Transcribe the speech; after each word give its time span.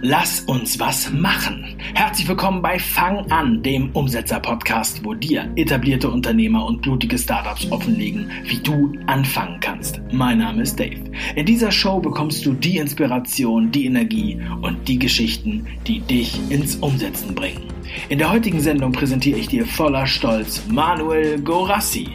Lass 0.00 0.40
uns 0.40 0.78
was 0.78 1.10
machen. 1.12 1.76
Herzlich 1.94 2.28
willkommen 2.28 2.60
bei 2.62 2.78
Fang 2.78 3.30
an, 3.30 3.62
dem 3.62 3.90
Umsetzer-Podcast, 3.92 5.04
wo 5.04 5.14
dir 5.14 5.50
etablierte 5.56 6.10
Unternehmer 6.10 6.66
und 6.66 6.82
blutige 6.82 7.18
Startups 7.18 7.70
offenlegen, 7.70 8.30
wie 8.44 8.58
du 8.58 8.92
anfangen 9.06 9.60
kannst. 9.60 10.00
Mein 10.12 10.38
Name 10.38 10.62
ist 10.62 10.78
Dave. 10.78 11.00
In 11.36 11.46
dieser 11.46 11.70
Show 11.70 12.00
bekommst 12.00 12.44
du 12.44 12.52
die 12.52 12.78
Inspiration, 12.78 13.70
die 13.70 13.86
Energie 13.86 14.40
und 14.62 14.88
die 14.88 14.98
Geschichten, 14.98 15.66
die 15.86 16.00
dich 16.00 16.38
ins 16.50 16.76
Umsetzen 16.76 17.34
bringen. 17.34 17.73
In 18.08 18.18
der 18.18 18.30
heutigen 18.30 18.60
Sendung 18.60 18.92
präsentiere 18.92 19.38
ich 19.38 19.48
dir 19.48 19.66
voller 19.66 20.06
Stolz 20.06 20.62
Manuel 20.68 21.40
Gorassi. 21.40 22.08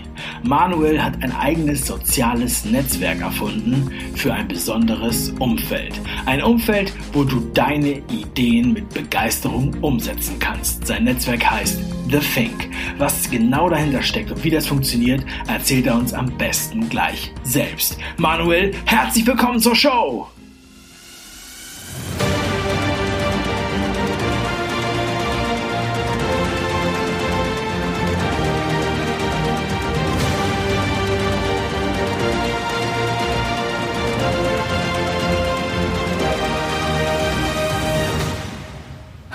Manuel 0.44 1.02
hat 1.02 1.22
ein 1.24 1.36
eigenes 1.36 1.86
soziales 1.86 2.66
Netzwerk 2.66 3.22
erfunden 3.22 3.92
für 4.16 4.34
ein 4.34 4.48
besonderes 4.48 5.32
Umfeld. 5.40 6.00
Ein 6.26 6.44
Umfeld, 6.44 6.94
wo 7.14 7.24
du 7.24 7.40
deine 7.54 8.02
Ideen 8.10 8.74
mit 8.74 8.90
Begeisterung 8.90 9.76
umsetzen 9.82 10.38
kannst. 10.40 10.88
Sein 10.88 11.06
Netzwerk 11.06 11.50
heißt 11.50 11.80
The 12.10 12.20
Think. 12.20 12.70
Was 12.98 13.30
genau 13.30 13.70
dahinter 13.70 14.02
steckt 14.02 14.32
und 14.32 14.44
wie 14.44 14.50
das 14.50 14.68
funktioniert, 14.68 15.24
erzählt 15.48 15.88
er 15.88 15.96
uns 15.96 16.14
am 16.14 16.36
besten 16.38 16.90
gleich 16.90 17.32
selbst. 17.44 17.98
Manuel, 18.18 18.74
herzlich 18.86 19.26
willkommen 19.28 19.60
zur 19.60 19.76
Show! 19.76 20.28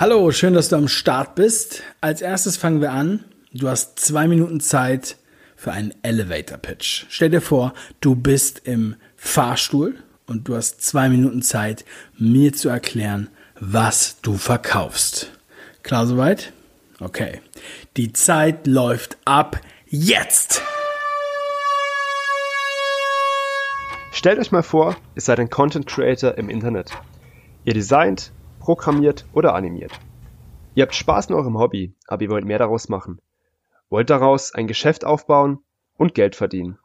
Hallo, 0.07 0.29
schön, 0.29 0.53
dass 0.53 0.69
du 0.69 0.75
am 0.75 0.87
Start 0.87 1.33
bist. 1.33 1.81
Als 1.99 2.21
erstes 2.21 2.57
fangen 2.57 2.79
wir 2.79 2.91
an. 2.91 3.25
Du 3.51 3.67
hast 3.67 3.97
zwei 3.97 4.27
Minuten 4.27 4.59
Zeit 4.59 5.17
für 5.55 5.71
einen 5.71 5.95
Elevator 6.03 6.59
Pitch. 6.59 7.05
Stell 7.09 7.31
dir 7.31 7.41
vor, 7.41 7.73
du 8.01 8.13
bist 8.15 8.61
im 8.65 8.97
Fahrstuhl 9.15 9.95
und 10.27 10.47
du 10.47 10.55
hast 10.55 10.83
zwei 10.83 11.09
Minuten 11.09 11.41
Zeit, 11.41 11.85
mir 12.19 12.53
zu 12.53 12.69
erklären, 12.69 13.31
was 13.59 14.21
du 14.21 14.37
verkaufst. 14.37 15.31
Klar 15.81 16.05
soweit? 16.05 16.53
Okay. 16.99 17.41
Die 17.97 18.13
Zeit 18.13 18.67
läuft 18.67 19.17
ab 19.25 19.59
jetzt. 19.87 20.61
Stellt 24.11 24.37
euch 24.37 24.51
mal 24.51 24.61
vor, 24.61 24.97
ihr 25.15 25.21
seid 25.23 25.39
ein 25.39 25.49
Content 25.49 25.87
Creator 25.87 26.37
im 26.37 26.51
Internet. 26.51 26.91
Ihr 27.63 27.73
designt, 27.73 28.31
programmiert 28.65 29.25
oder 29.31 29.53
animiert. 29.53 29.91
Ihr 30.73 30.81
habt 30.81 30.95
Spaß 30.95 31.27
in 31.27 31.35
eurem 31.35 31.59
Hobby, 31.59 31.93
aber 32.07 32.23
ihr 32.23 32.29
wollt 32.31 32.45
mehr 32.45 32.57
daraus 32.57 32.89
machen. 32.89 33.21
Wollt 33.91 34.09
daraus 34.09 34.55
ein 34.55 34.65
Geschäft 34.65 35.05
aufbauen 35.05 35.59
und 35.97 36.15
Geld 36.15 36.35
verdienen. 36.35 36.79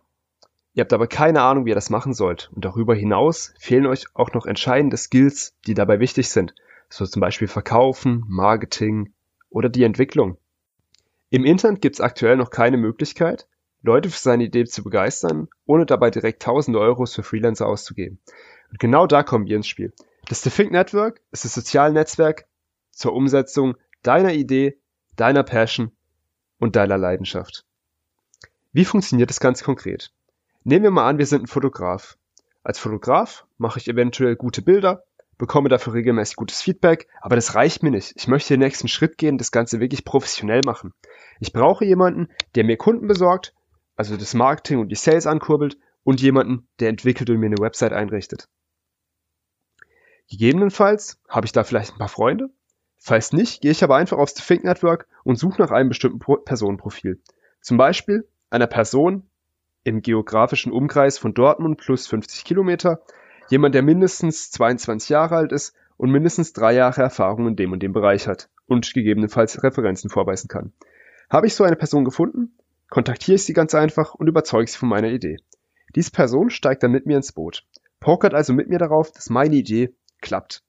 Ihr 0.74 0.82
habt 0.82 0.92
aber 0.92 1.06
keine 1.06 1.40
Ahnung, 1.40 1.64
wie 1.64 1.70
ihr 1.70 1.74
das 1.74 1.88
machen 1.88 2.12
sollt. 2.12 2.50
Und 2.54 2.66
darüber 2.66 2.94
hinaus 2.94 3.54
fehlen 3.58 3.86
euch 3.86 4.04
auch 4.12 4.34
noch 4.34 4.44
entscheidende 4.44 4.98
Skills, 4.98 5.56
die 5.66 5.72
dabei 5.72 6.00
wichtig 6.00 6.28
sind. 6.28 6.54
So 6.90 7.06
zum 7.06 7.20
Beispiel 7.20 7.48
Verkaufen, 7.48 8.24
Marketing 8.28 9.14
oder 9.48 9.70
die 9.70 9.84
Entwicklung. 9.84 10.36
Im 11.30 11.46
Internet 11.46 11.80
gibt 11.80 11.96
es 11.96 12.00
aktuell 12.02 12.36
noch 12.36 12.50
keine 12.50 12.76
Möglichkeit, 12.76 13.48
Leute 13.80 14.10
für 14.10 14.18
seine 14.18 14.44
Idee 14.44 14.66
zu 14.66 14.84
begeistern, 14.84 15.48
ohne 15.64 15.86
dabei 15.86 16.10
direkt 16.10 16.42
tausende 16.42 16.78
Euros 16.78 17.14
für 17.14 17.22
Freelancer 17.22 17.66
auszugeben. 17.66 18.18
Und 18.70 18.78
genau 18.78 19.06
da 19.06 19.22
kommen 19.22 19.46
wir 19.46 19.56
ins 19.56 19.66
Spiel. 19.66 19.94
Das 20.30 20.42
The 20.42 20.50
Think 20.50 20.70
Network 20.70 21.20
ist 21.32 21.44
das 21.44 21.54
soziale 21.54 21.92
Netzwerk 21.92 22.46
zur 22.92 23.14
Umsetzung 23.14 23.74
deiner 24.04 24.32
Idee, 24.32 24.78
deiner 25.16 25.42
Passion 25.42 25.90
und 26.60 26.76
deiner 26.76 26.96
Leidenschaft. 26.96 27.64
Wie 28.70 28.84
funktioniert 28.84 29.30
das 29.30 29.40
ganz 29.40 29.64
konkret? 29.64 30.12
Nehmen 30.62 30.84
wir 30.84 30.92
mal 30.92 31.08
an, 31.08 31.18
wir 31.18 31.26
sind 31.26 31.42
ein 31.42 31.48
Fotograf. 31.48 32.16
Als 32.62 32.78
Fotograf 32.78 33.44
mache 33.58 33.80
ich 33.80 33.88
eventuell 33.88 34.36
gute 34.36 34.62
Bilder, 34.62 35.02
bekomme 35.36 35.68
dafür 35.68 35.94
regelmäßig 35.94 36.36
gutes 36.36 36.62
Feedback, 36.62 37.08
aber 37.20 37.34
das 37.34 37.56
reicht 37.56 37.82
mir 37.82 37.90
nicht. 37.90 38.12
Ich 38.14 38.28
möchte 38.28 38.54
den 38.54 38.60
nächsten 38.60 38.86
Schritt 38.86 39.18
gehen, 39.18 39.36
das 39.36 39.50
Ganze 39.50 39.80
wirklich 39.80 40.04
professionell 40.04 40.60
machen. 40.64 40.94
Ich 41.40 41.52
brauche 41.52 41.84
jemanden, 41.84 42.28
der 42.54 42.62
mir 42.62 42.76
Kunden 42.76 43.08
besorgt, 43.08 43.52
also 43.96 44.16
das 44.16 44.34
Marketing 44.34 44.78
und 44.78 44.90
die 44.90 44.94
Sales 44.94 45.26
ankurbelt 45.26 45.76
und 46.04 46.20
jemanden, 46.20 46.68
der 46.78 46.88
entwickelt 46.88 47.30
und 47.30 47.38
mir 47.38 47.46
eine 47.46 47.58
Website 47.58 47.92
einrichtet. 47.92 48.48
Gegebenenfalls 50.30 51.18
habe 51.28 51.46
ich 51.46 51.52
da 51.52 51.64
vielleicht 51.64 51.92
ein 51.92 51.98
paar 51.98 52.08
Freunde. 52.08 52.50
Falls 52.98 53.32
nicht, 53.32 53.62
gehe 53.62 53.72
ich 53.72 53.82
aber 53.82 53.96
einfach 53.96 54.18
aufs 54.18 54.34
Think 54.34 54.62
Network 54.62 55.08
und 55.24 55.36
suche 55.36 55.60
nach 55.60 55.72
einem 55.72 55.88
bestimmten 55.88 56.20
Personenprofil. 56.44 57.20
Zum 57.60 57.76
Beispiel 57.76 58.28
einer 58.48 58.68
Person 58.68 59.28
im 59.82 60.02
geografischen 60.02 60.72
Umkreis 60.72 61.18
von 61.18 61.34
Dortmund 61.34 61.78
plus 61.78 62.06
50 62.06 62.44
Kilometer, 62.44 63.02
jemand, 63.48 63.74
der 63.74 63.82
mindestens 63.82 64.52
22 64.52 65.08
Jahre 65.08 65.36
alt 65.36 65.50
ist 65.50 65.74
und 65.96 66.10
mindestens 66.10 66.52
drei 66.52 66.74
Jahre 66.74 67.02
Erfahrung 67.02 67.48
in 67.48 67.56
dem 67.56 67.72
und 67.72 67.82
dem 67.82 67.92
Bereich 67.92 68.28
hat 68.28 68.48
und 68.66 68.94
gegebenenfalls 68.94 69.62
Referenzen 69.64 70.10
vorweisen 70.10 70.48
kann. 70.48 70.72
Habe 71.28 71.48
ich 71.48 71.54
so 71.54 71.64
eine 71.64 71.76
Person 71.76 72.04
gefunden, 72.04 72.56
kontaktiere 72.88 73.34
ich 73.34 73.44
sie 73.44 73.52
ganz 73.52 73.74
einfach 73.74 74.14
und 74.14 74.28
überzeuge 74.28 74.70
sie 74.70 74.78
von 74.78 74.88
meiner 74.88 75.08
Idee. 75.08 75.38
Diese 75.96 76.12
Person 76.12 76.50
steigt 76.50 76.84
dann 76.84 76.92
mit 76.92 77.06
mir 77.06 77.16
ins 77.16 77.32
Boot, 77.32 77.66
pokert 77.98 78.34
also 78.34 78.52
mit 78.52 78.68
mir 78.68 78.78
darauf, 78.78 79.10
dass 79.10 79.30
meine 79.30 79.56
Idee 79.56 79.92
klappt. 80.20 80.62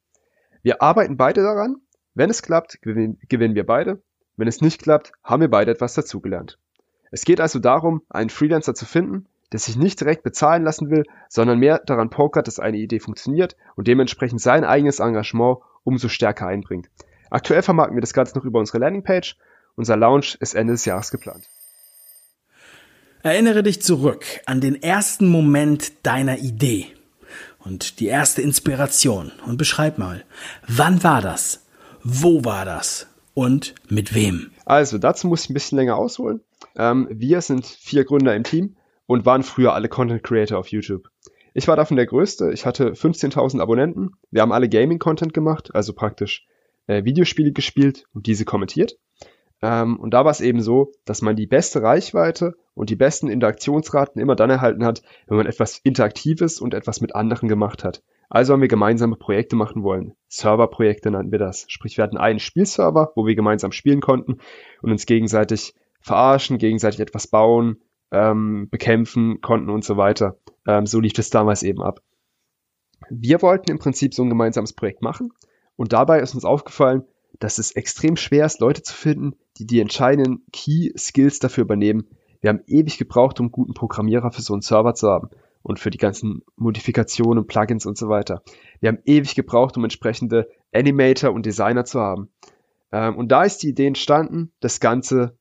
Wir 0.64 0.82
arbeiten 0.82 1.18
beide 1.18 1.42
daran. 1.42 1.78
Wenn 2.14 2.30
es 2.30 2.42
klappt, 2.42 2.82
gewinnen 2.82 3.56
wir 3.56 3.66
beide. 3.66 4.02
Wenn 4.38 4.48
es 4.48 4.62
nicht 4.62 4.82
klappt, 4.82 5.14
haben 5.24 5.42
wir 5.42 5.50
beide 5.50 5.72
etwas 5.72 5.94
dazugelernt. 5.94 6.58
Es 7.12 7.26
geht 7.26 7.42
also 7.42 7.60
darum, 7.60 8.02
einen 8.10 8.30
Freelancer 8.30 8.74
zu 8.74 8.86
finden, 8.86 9.28
der 9.52 9.60
sich 9.60 9.76
nicht 9.76 10.00
direkt 10.00 10.24
bezahlen 10.24 10.64
lassen 10.64 10.90
will, 10.90 11.04
sondern 11.30 11.60
mehr 11.60 11.80
daran 11.80 12.10
pokert, 12.10 12.48
dass 12.48 12.60
eine 12.60 12.78
Idee 12.78 13.00
funktioniert 13.00 13.56
und 13.76 13.88
dementsprechend 13.88 14.42
sein 14.42 14.64
eigenes 14.64 15.00
Engagement 15.00 15.58
umso 15.84 16.08
stärker 16.08 16.48
einbringt. 16.48 16.90
Aktuell 17.30 17.62
vermarkten 17.62 17.96
wir 17.96 18.02
das 18.02 18.14
Ganze 18.14 18.38
noch 18.38 18.46
über 18.46 18.60
unsere 18.60 18.78
Landingpage. 18.80 19.38
Unser 19.76 19.98
Launch 19.98 20.38
ist 20.40 20.54
Ende 20.54 20.74
des 20.74 20.86
Jahres 20.86 21.12
geplant. 21.12 21.50
Erinnere 23.24 23.64
dich 23.64 23.82
zurück 23.82 24.26
an 24.46 24.62
den 24.62 24.82
ersten 24.82 25.28
Moment 25.28 26.06
deiner 26.06 26.40
Idee 26.40 26.88
und 27.60 28.00
die 28.00 28.08
erste 28.08 28.42
Inspiration 28.42 29.32
und 29.46 29.58
beschreib 29.58 29.98
mal, 29.98 30.24
wann 30.68 31.04
war 31.04 31.22
das? 31.22 31.66
Wo 32.04 32.44
war 32.44 32.66
das? 32.66 33.08
Und 33.34 33.76
mit 33.88 34.14
wem? 34.14 34.52
Also, 34.66 34.98
dazu 34.98 35.28
muss 35.28 35.44
ich 35.44 35.50
ein 35.50 35.54
bisschen 35.54 35.78
länger 35.78 35.96
ausholen. 35.96 36.42
Ähm, 36.76 37.08
wir 37.12 37.42
sind 37.42 37.66
vier 37.66 38.04
Gründer 38.04 38.36
im 38.36 38.44
Team 38.44 38.76
und 39.06 39.26
waren 39.26 39.44
früher 39.44 39.74
alle 39.74 39.90
Content 39.90 40.24
Creator 40.24 40.58
auf 40.58 40.68
YouTube. 40.68 41.10
Ich 41.54 41.68
war 41.68 41.76
davon 41.76 41.98
der 41.98 42.06
Größte. 42.06 42.52
Ich 42.52 42.66
hatte 42.66 42.92
15.000 42.92 43.62
Abonnenten. 43.62 44.12
Wir 44.32 44.42
haben 44.42 44.54
alle 44.54 44.70
Gaming-Content 44.70 45.34
gemacht, 45.34 45.74
also 45.74 45.94
praktisch 45.94 46.46
äh, 46.88 47.04
Videospiele 47.04 47.52
gespielt 47.52 48.06
und 48.14 48.26
diese 48.26 48.46
kommentiert. 48.46 48.98
Ähm, 49.62 50.00
und 50.00 50.14
da 50.14 50.26
war 50.26 50.32
es 50.32 50.42
eben 50.42 50.62
so, 50.62 50.92
dass 51.06 51.22
man 51.22 51.36
die 51.36 51.48
beste 51.48 51.82
Reichweite 51.82 52.56
und 52.74 52.90
die 52.90 52.96
besten 52.96 53.28
Interaktionsraten 53.28 54.22
immer 54.22 54.36
dann 54.36 54.50
erhalten 54.50 54.86
hat, 54.86 55.02
wenn 55.28 55.38
man 55.38 55.46
etwas 55.46 55.80
Interaktives 55.84 56.60
und 56.60 56.74
etwas 56.74 57.02
mit 57.02 57.16
anderen 57.16 57.48
gemacht 57.48 57.84
hat. 57.84 58.02
Also 58.30 58.54
haben 58.54 58.62
wir 58.62 58.70
gemeinsame 58.70 59.18
Projekte 59.18 59.56
machen 59.56 59.84
wollen. 59.84 60.14
Serverprojekte 60.30 61.12
nannten 61.12 61.34
wir 61.34 61.40
das. 61.40 61.66
Sprich, 61.68 61.98
wir 61.98 62.04
hatten 62.04 62.18
einen 62.18 62.40
Spielserver, 62.40 63.12
wo 63.16 63.28
wir 63.28 63.36
gemeinsam 63.36 63.74
spielen 63.74 64.00
konnten 64.00 64.38
und 64.82 64.92
uns 64.92 65.06
gegenseitig 65.06 65.76
verarschen, 66.00 66.58
gegenseitig 66.58 67.02
etwas 67.02 67.28
bauen, 67.28 67.82
ähm, 68.12 68.70
bekämpfen 68.70 69.42
konnten 69.42 69.70
und 69.70 69.84
so 69.84 69.98
weiter. 69.98 70.38
Ähm, 70.66 70.86
so 70.86 71.00
lief 71.00 71.14
das 71.14 71.30
damals 71.30 71.62
eben 71.62 71.82
ab. 71.84 72.00
Wir 73.10 73.42
wollten 73.42 73.70
im 73.70 73.80
Prinzip 73.80 74.14
so 74.14 74.24
ein 74.24 74.30
gemeinsames 74.30 74.74
Projekt 74.74 75.02
machen 75.02 75.34
und 75.76 75.92
dabei 75.92 76.22
ist 76.22 76.34
uns 76.34 76.46
aufgefallen, 76.46 77.04
dass 77.40 77.58
es 77.58 77.72
extrem 77.72 78.18
schwer 78.18 78.46
ist, 78.46 78.60
Leute 78.60 78.84
zu 78.84 78.94
finden, 78.94 79.36
die 79.58 79.66
die 79.66 79.80
entscheidenden 79.80 80.44
Key 80.52 80.92
Skills 80.98 81.40
dafür 81.40 81.64
übernehmen. 81.64 82.08
Wir 82.42 82.50
haben 82.50 82.62
ewig 82.68 82.98
gebraucht, 82.98 83.40
um 83.40 83.52
guten 83.52 83.74
Programmierer 83.74 84.32
für 84.32 84.42
so 84.42 84.54
einen 84.54 84.62
Server 84.62 84.94
zu 84.94 85.10
haben 85.10 85.30
und 85.64 85.80
für 85.80 85.92
die 85.92 85.98
ganzen 85.98 86.42
Modifikationen, 86.56 87.46
Plugins 87.46 87.86
und 87.86 87.98
so 87.98 88.10
weiter. 88.10 88.42
Wir 88.80 88.90
haben 88.90 89.00
ewig 89.06 89.36
gebraucht, 89.36 89.78
um 89.78 89.84
entsprechende 89.84 90.50
Animator 90.74 91.32
und 91.32 91.46
Designer 91.46 91.86
zu 91.86 92.00
haben. 92.00 92.30
Ähm, 92.92 93.18
und 93.18 93.32
da 93.32 93.44
ist 93.44 93.60
die 93.60 93.70
Idee 93.70 93.88
entstanden, 93.88 94.52
das 94.60 94.80
Ganze 94.80 95.38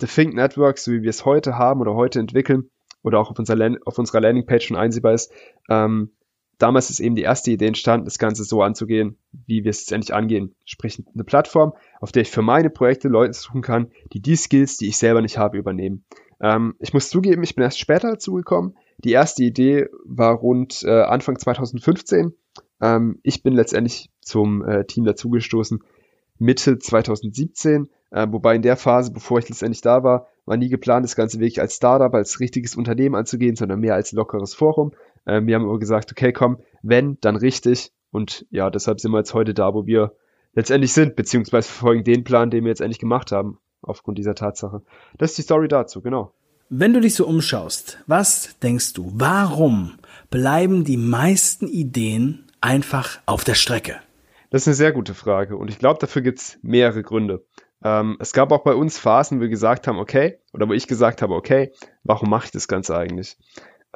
The 0.00 0.06
Think 0.06 0.34
Network, 0.34 0.78
so 0.78 0.92
wie 0.92 1.02
wir 1.02 1.10
es 1.10 1.24
heute 1.24 1.58
haben 1.58 1.80
oder 1.80 1.94
heute 1.94 2.20
entwickeln 2.20 2.70
oder 3.02 3.18
auch 3.18 3.30
auf, 3.30 3.38
unserer, 3.38 3.76
auf 3.84 3.98
unserer 3.98 4.20
Landingpage 4.20 4.66
schon 4.66 4.76
einsehbar 4.76 5.14
ist, 5.14 5.32
ähm, 5.68 6.12
damals 6.58 6.90
ist 6.90 7.00
eben 7.00 7.14
die 7.14 7.22
erste 7.22 7.50
Idee 7.50 7.66
entstanden, 7.66 8.04
das 8.04 8.18
Ganze 8.18 8.44
so 8.44 8.62
anzugehen, 8.62 9.16
wie 9.46 9.64
wir 9.64 9.70
es 9.70 9.80
jetzt 9.80 9.92
endlich 9.92 10.14
angehen. 10.14 10.54
Sprich, 10.64 11.02
eine 11.14 11.24
Plattform, 11.24 11.72
auf 12.00 12.12
der 12.12 12.22
ich 12.22 12.30
für 12.30 12.42
meine 12.42 12.70
Projekte 12.70 13.08
Leute 13.08 13.32
suchen 13.32 13.62
kann, 13.62 13.90
die 14.12 14.20
die 14.20 14.36
Skills, 14.36 14.76
die 14.76 14.88
ich 14.88 14.98
selber 14.98 15.22
nicht 15.22 15.38
habe, 15.38 15.58
übernehmen. 15.58 16.04
Ähm, 16.40 16.74
ich 16.78 16.92
muss 16.92 17.10
zugeben, 17.10 17.42
ich 17.42 17.54
bin 17.54 17.64
erst 17.64 17.78
später 17.78 18.10
dazu 18.10 18.34
gekommen. 18.34 18.76
Die 18.98 19.12
erste 19.12 19.44
Idee 19.44 19.86
war 20.04 20.34
rund 20.34 20.82
äh, 20.84 21.02
Anfang 21.02 21.38
2015. 21.38 22.34
Ähm, 22.80 23.18
ich 23.22 23.42
bin 23.42 23.54
letztendlich 23.54 24.10
zum 24.20 24.64
äh, 24.64 24.84
Team 24.84 25.04
dazugestoßen 25.04 25.80
Mitte 26.38 26.78
2017, 26.78 27.88
äh, 28.10 28.26
wobei 28.30 28.54
in 28.54 28.62
der 28.62 28.76
Phase, 28.76 29.12
bevor 29.12 29.38
ich 29.38 29.48
letztendlich 29.48 29.80
da 29.80 30.02
war, 30.02 30.28
war 30.46 30.56
nie 30.56 30.68
geplant, 30.68 31.04
das 31.04 31.16
Ganze 31.16 31.40
wirklich 31.40 31.60
als 31.60 31.74
Startup, 31.74 32.12
als 32.14 32.40
richtiges 32.40 32.76
Unternehmen 32.76 33.14
anzugehen, 33.14 33.56
sondern 33.56 33.80
mehr 33.80 33.94
als 33.94 34.12
lockeres 34.12 34.54
Forum. 34.54 34.92
Äh, 35.24 35.42
wir 35.44 35.54
haben 35.54 35.64
aber 35.64 35.78
gesagt, 35.78 36.12
okay, 36.12 36.32
komm, 36.32 36.58
wenn, 36.82 37.18
dann 37.20 37.36
richtig. 37.36 37.92
Und 38.10 38.46
ja, 38.50 38.70
deshalb 38.70 39.00
sind 39.00 39.12
wir 39.12 39.18
jetzt 39.18 39.34
heute 39.34 39.54
da, 39.54 39.74
wo 39.74 39.86
wir 39.86 40.12
letztendlich 40.54 40.92
sind, 40.92 41.16
beziehungsweise 41.16 41.68
verfolgen 41.68 42.04
den 42.04 42.24
Plan, 42.24 42.50
den 42.50 42.64
wir 42.64 42.70
jetzt 42.70 42.80
endlich 42.80 42.98
gemacht 42.98 43.32
haben, 43.32 43.58
aufgrund 43.82 44.18
dieser 44.18 44.34
Tatsache. 44.34 44.82
Das 45.18 45.30
ist 45.30 45.38
die 45.38 45.42
Story 45.42 45.68
dazu, 45.68 46.00
genau. 46.00 46.32
Wenn 46.70 46.92
du 46.92 47.00
dich 47.00 47.14
so 47.14 47.26
umschaust, 47.26 47.98
was 48.06 48.58
denkst 48.58 48.92
du, 48.92 49.10
warum 49.14 49.98
bleiben 50.30 50.84
die 50.84 50.98
meisten 50.98 51.66
Ideen 51.66 52.44
einfach 52.60 53.20
auf 53.24 53.44
der 53.44 53.54
Strecke? 53.54 53.96
Das 54.50 54.62
ist 54.62 54.68
eine 54.68 54.74
sehr 54.74 54.92
gute 54.92 55.14
Frage 55.14 55.56
und 55.56 55.68
ich 55.68 55.78
glaube, 55.78 55.98
dafür 56.00 56.22
gibt 56.22 56.40
es 56.40 56.58
mehrere 56.62 57.02
Gründe. 57.02 57.44
Ähm, 57.82 58.16
es 58.18 58.32
gab 58.32 58.50
auch 58.52 58.64
bei 58.64 58.74
uns 58.74 58.98
Phasen, 58.98 59.38
wo 59.38 59.42
wir 59.42 59.48
gesagt 59.48 59.86
haben, 59.86 59.98
okay, 59.98 60.38
oder 60.52 60.68
wo 60.68 60.72
ich 60.72 60.86
gesagt 60.86 61.22
habe, 61.22 61.34
okay, 61.34 61.72
warum 62.02 62.28
mache 62.28 62.46
ich 62.46 62.50
das 62.50 62.68
Ganze 62.68 62.96
eigentlich? 62.96 63.36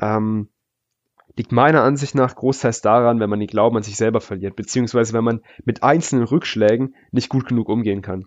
Ähm, 0.00 0.48
liegt 1.36 1.52
meiner 1.52 1.82
Ansicht 1.82 2.14
nach 2.14 2.34
großteils 2.34 2.80
daran, 2.80 3.20
wenn 3.20 3.30
man 3.30 3.40
den 3.40 3.48
Glauben 3.48 3.76
an 3.76 3.82
sich 3.82 3.96
selber 3.96 4.20
verliert, 4.20 4.56
beziehungsweise 4.56 5.12
wenn 5.12 5.24
man 5.24 5.40
mit 5.64 5.82
einzelnen 5.82 6.24
Rückschlägen 6.24 6.94
nicht 7.10 7.28
gut 7.28 7.46
genug 7.46 7.68
umgehen 7.68 8.02
kann. 8.02 8.26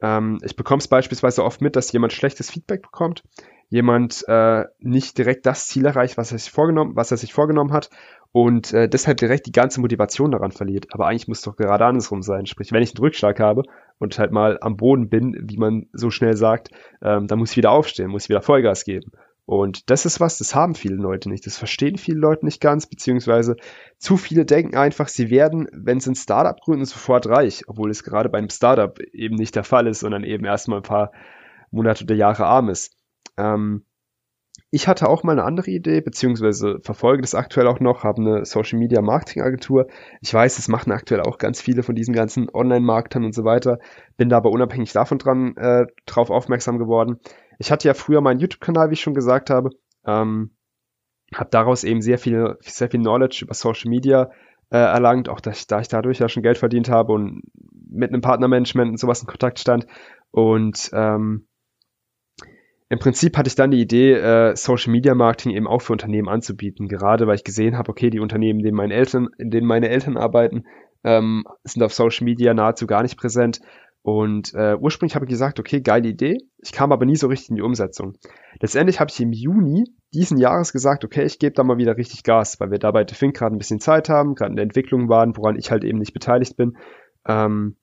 Ähm, 0.00 0.38
ich 0.44 0.56
bekomme 0.56 0.78
es 0.78 0.88
beispielsweise 0.88 1.44
oft 1.44 1.60
mit, 1.60 1.76
dass 1.76 1.92
jemand 1.92 2.12
schlechtes 2.12 2.50
Feedback 2.50 2.82
bekommt, 2.82 3.24
jemand 3.68 4.24
äh, 4.28 4.64
nicht 4.78 5.18
direkt 5.18 5.44
das 5.44 5.66
Ziel 5.66 5.84
erreicht, 5.84 6.16
was 6.16 6.32
er 6.32 6.38
sich 6.38 6.50
vorgenommen, 6.50 6.96
was 6.96 7.10
er 7.10 7.16
sich 7.16 7.34
vorgenommen 7.34 7.72
hat 7.72 7.90
und 8.32 8.72
äh, 8.72 8.88
deshalb 8.88 9.18
direkt 9.18 9.46
die 9.46 9.52
ganze 9.52 9.80
Motivation 9.80 10.30
daran 10.30 10.52
verliert. 10.52 10.86
Aber 10.90 11.06
eigentlich 11.06 11.28
muss 11.28 11.38
es 11.38 11.44
doch 11.44 11.56
gerade 11.56 11.86
andersrum 11.86 12.22
sein. 12.22 12.46
Sprich, 12.46 12.72
wenn 12.72 12.82
ich 12.82 12.94
einen 12.94 13.04
Rückschlag 13.04 13.40
habe 13.40 13.62
und 13.98 14.18
halt 14.18 14.32
mal 14.32 14.58
am 14.60 14.76
Boden 14.76 15.08
bin, 15.08 15.36
wie 15.48 15.56
man 15.56 15.86
so 15.92 16.10
schnell 16.10 16.36
sagt, 16.36 16.70
ähm, 17.02 17.26
dann 17.26 17.38
muss 17.38 17.52
ich 17.52 17.56
wieder 17.56 17.70
aufstehen, 17.70 18.10
muss 18.10 18.24
ich 18.24 18.28
wieder 18.28 18.42
Vollgas 18.42 18.84
geben. 18.84 19.12
Und 19.48 19.88
das 19.88 20.04
ist 20.04 20.20
was, 20.20 20.36
das 20.36 20.54
haben 20.54 20.74
viele 20.74 20.96
Leute 20.96 21.30
nicht. 21.30 21.46
Das 21.46 21.56
verstehen 21.56 21.96
viele 21.96 22.18
Leute 22.18 22.44
nicht 22.44 22.60
ganz, 22.60 22.84
beziehungsweise 22.84 23.56
zu 23.96 24.18
viele 24.18 24.44
denken 24.44 24.76
einfach, 24.76 25.08
sie 25.08 25.30
werden, 25.30 25.68
wenn 25.72 26.00
sie 26.00 26.10
ein 26.10 26.16
Startup 26.16 26.60
gründen, 26.60 26.84
sofort 26.84 27.26
reich, 27.26 27.62
obwohl 27.66 27.90
es 27.90 28.04
gerade 28.04 28.28
bei 28.28 28.36
einem 28.36 28.50
Startup 28.50 29.00
eben 29.00 29.36
nicht 29.36 29.56
der 29.56 29.64
Fall 29.64 29.86
ist, 29.86 30.00
sondern 30.00 30.22
eben 30.22 30.44
erstmal 30.44 30.80
ein 30.80 30.82
paar 30.82 31.12
Monate 31.70 32.04
oder 32.04 32.14
Jahre 32.14 32.44
arm 32.44 32.68
ist. 32.68 32.94
Ähm, 33.38 33.86
ich 34.70 34.86
hatte 34.86 35.08
auch 35.08 35.22
mal 35.22 35.32
eine 35.32 35.44
andere 35.44 35.70
Idee, 35.70 36.02
beziehungsweise 36.02 36.80
verfolge 36.82 37.22
das 37.22 37.34
aktuell 37.34 37.68
auch 37.68 37.80
noch, 37.80 38.04
habe 38.04 38.20
eine 38.20 38.44
Social 38.44 38.78
Media 38.78 39.00
Marketing 39.00 39.40
Agentur. 39.40 39.86
Ich 40.20 40.34
weiß, 40.34 40.56
das 40.56 40.68
machen 40.68 40.92
aktuell 40.92 41.22
auch 41.22 41.38
ganz 41.38 41.62
viele 41.62 41.82
von 41.82 41.94
diesen 41.94 42.12
ganzen 42.12 42.50
Online-Marktern 42.52 43.24
und 43.24 43.34
so 43.34 43.44
weiter. 43.44 43.78
Bin 44.18 44.28
da 44.28 44.36
aber 44.36 44.50
unabhängig 44.50 44.92
davon 44.92 45.16
dran 45.16 45.56
äh, 45.56 45.86
drauf 46.04 46.28
aufmerksam 46.28 46.78
geworden 46.78 47.18
ich 47.58 47.70
hatte 47.70 47.88
ja 47.88 47.94
früher 47.94 48.20
meinen 48.20 48.40
YouTube-Kanal, 48.40 48.90
wie 48.90 48.94
ich 48.94 49.00
schon 49.00 49.14
gesagt 49.14 49.50
habe, 49.50 49.70
ähm, 50.06 50.50
habe 51.34 51.50
daraus 51.50 51.84
eben 51.84 52.00
sehr 52.00 52.18
viel, 52.18 52.56
sehr 52.60 52.90
viel 52.90 53.00
Knowledge 53.00 53.40
über 53.42 53.54
Social 53.54 53.90
Media 53.90 54.30
äh, 54.70 54.78
erlangt, 54.78 55.28
auch 55.28 55.40
dass 55.40 55.60
ich, 55.60 55.66
da 55.66 55.80
ich 55.80 55.88
dadurch 55.88 56.18
ja 56.18 56.28
schon 56.28 56.42
Geld 56.42 56.58
verdient 56.58 56.88
habe 56.88 57.12
und 57.12 57.42
mit 57.90 58.10
einem 58.10 58.22
Partnermanagement 58.22 58.90
und 58.90 58.98
sowas 58.98 59.20
in 59.20 59.26
Kontakt 59.26 59.58
stand. 59.58 59.86
Und 60.30 60.90
ähm, 60.92 61.46
im 62.90 62.98
Prinzip 62.98 63.36
hatte 63.36 63.48
ich 63.48 63.54
dann 63.54 63.70
die 63.70 63.80
Idee, 63.80 64.14
äh, 64.14 64.56
Social 64.56 64.92
Media 64.92 65.14
Marketing 65.14 65.52
eben 65.52 65.66
auch 65.66 65.82
für 65.82 65.92
Unternehmen 65.92 66.28
anzubieten, 66.28 66.88
gerade 66.88 67.26
weil 67.26 67.34
ich 67.34 67.44
gesehen 67.44 67.76
habe, 67.76 67.90
okay, 67.90 68.08
die 68.08 68.20
Unternehmen, 68.20 68.60
in 68.60 68.64
denen 68.64 68.76
meine 68.76 68.94
Eltern, 68.94 69.28
in 69.36 69.50
denen 69.50 69.66
meine 69.66 69.88
Eltern 69.88 70.16
arbeiten, 70.16 70.64
ähm, 71.04 71.44
sind 71.64 71.82
auf 71.82 71.92
Social 71.92 72.24
Media 72.24 72.54
nahezu 72.54 72.86
gar 72.86 73.02
nicht 73.02 73.18
präsent 73.18 73.60
und 74.08 74.54
äh, 74.54 74.74
ursprünglich 74.74 75.16
habe 75.16 75.26
ich 75.26 75.28
gesagt, 75.28 75.60
okay, 75.60 75.82
geile 75.82 76.08
Idee. 76.08 76.38
Ich 76.56 76.72
kam 76.72 76.92
aber 76.92 77.04
nie 77.04 77.16
so 77.16 77.26
richtig 77.26 77.50
in 77.50 77.56
die 77.56 77.62
Umsetzung. 77.62 78.16
Letztendlich 78.58 79.00
habe 79.00 79.10
ich 79.10 79.20
im 79.20 79.32
Juni 79.32 79.84
diesen 80.14 80.38
Jahres 80.38 80.72
gesagt, 80.72 81.04
okay, 81.04 81.24
ich 81.24 81.38
gebe 81.38 81.52
da 81.52 81.62
mal 81.62 81.76
wieder 81.76 81.98
richtig 81.98 82.22
Gas, 82.22 82.58
weil 82.58 82.70
wir 82.70 82.78
dabei 82.78 83.04
bei 83.04 83.12
Fink 83.12 83.36
gerade 83.36 83.54
ein 83.54 83.58
bisschen 83.58 83.80
Zeit 83.80 84.08
haben, 84.08 84.34
gerade 84.34 84.52
in 84.52 84.56
der 84.56 84.62
Entwicklung 84.62 85.10
waren, 85.10 85.36
woran 85.36 85.56
ich 85.56 85.70
halt 85.70 85.84
eben 85.84 85.98
nicht 85.98 86.14
beteiligt 86.14 86.56
bin. 86.56 86.78
Ähm, 87.26 87.76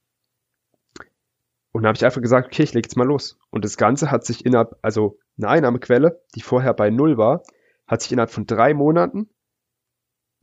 und 1.72 1.84
da 1.84 1.90
habe 1.90 1.96
ich 1.96 2.06
einfach 2.06 2.24
gesagt, 2.24 2.48
okay, 2.48 2.64
ich 2.64 2.74
lege 2.74 2.88
jetzt 2.88 2.98
mal 2.98 3.06
los. 3.06 3.38
Und 3.52 3.64
das 3.64 3.78
Ganze 3.78 4.10
hat 4.10 4.26
sich 4.26 4.48
innerhalb, 4.48 4.80
also 4.82 5.20
eine 5.38 5.50
Einnahmequelle, 5.50 6.24
die 6.34 6.42
vorher 6.42 6.74
bei 6.74 6.90
null 6.90 7.20
war, 7.20 7.44
hat 7.86 8.02
sich 8.02 8.12
innerhalb 8.12 8.32
von 8.32 8.48
drei 8.48 8.74
Monaten 8.74 9.30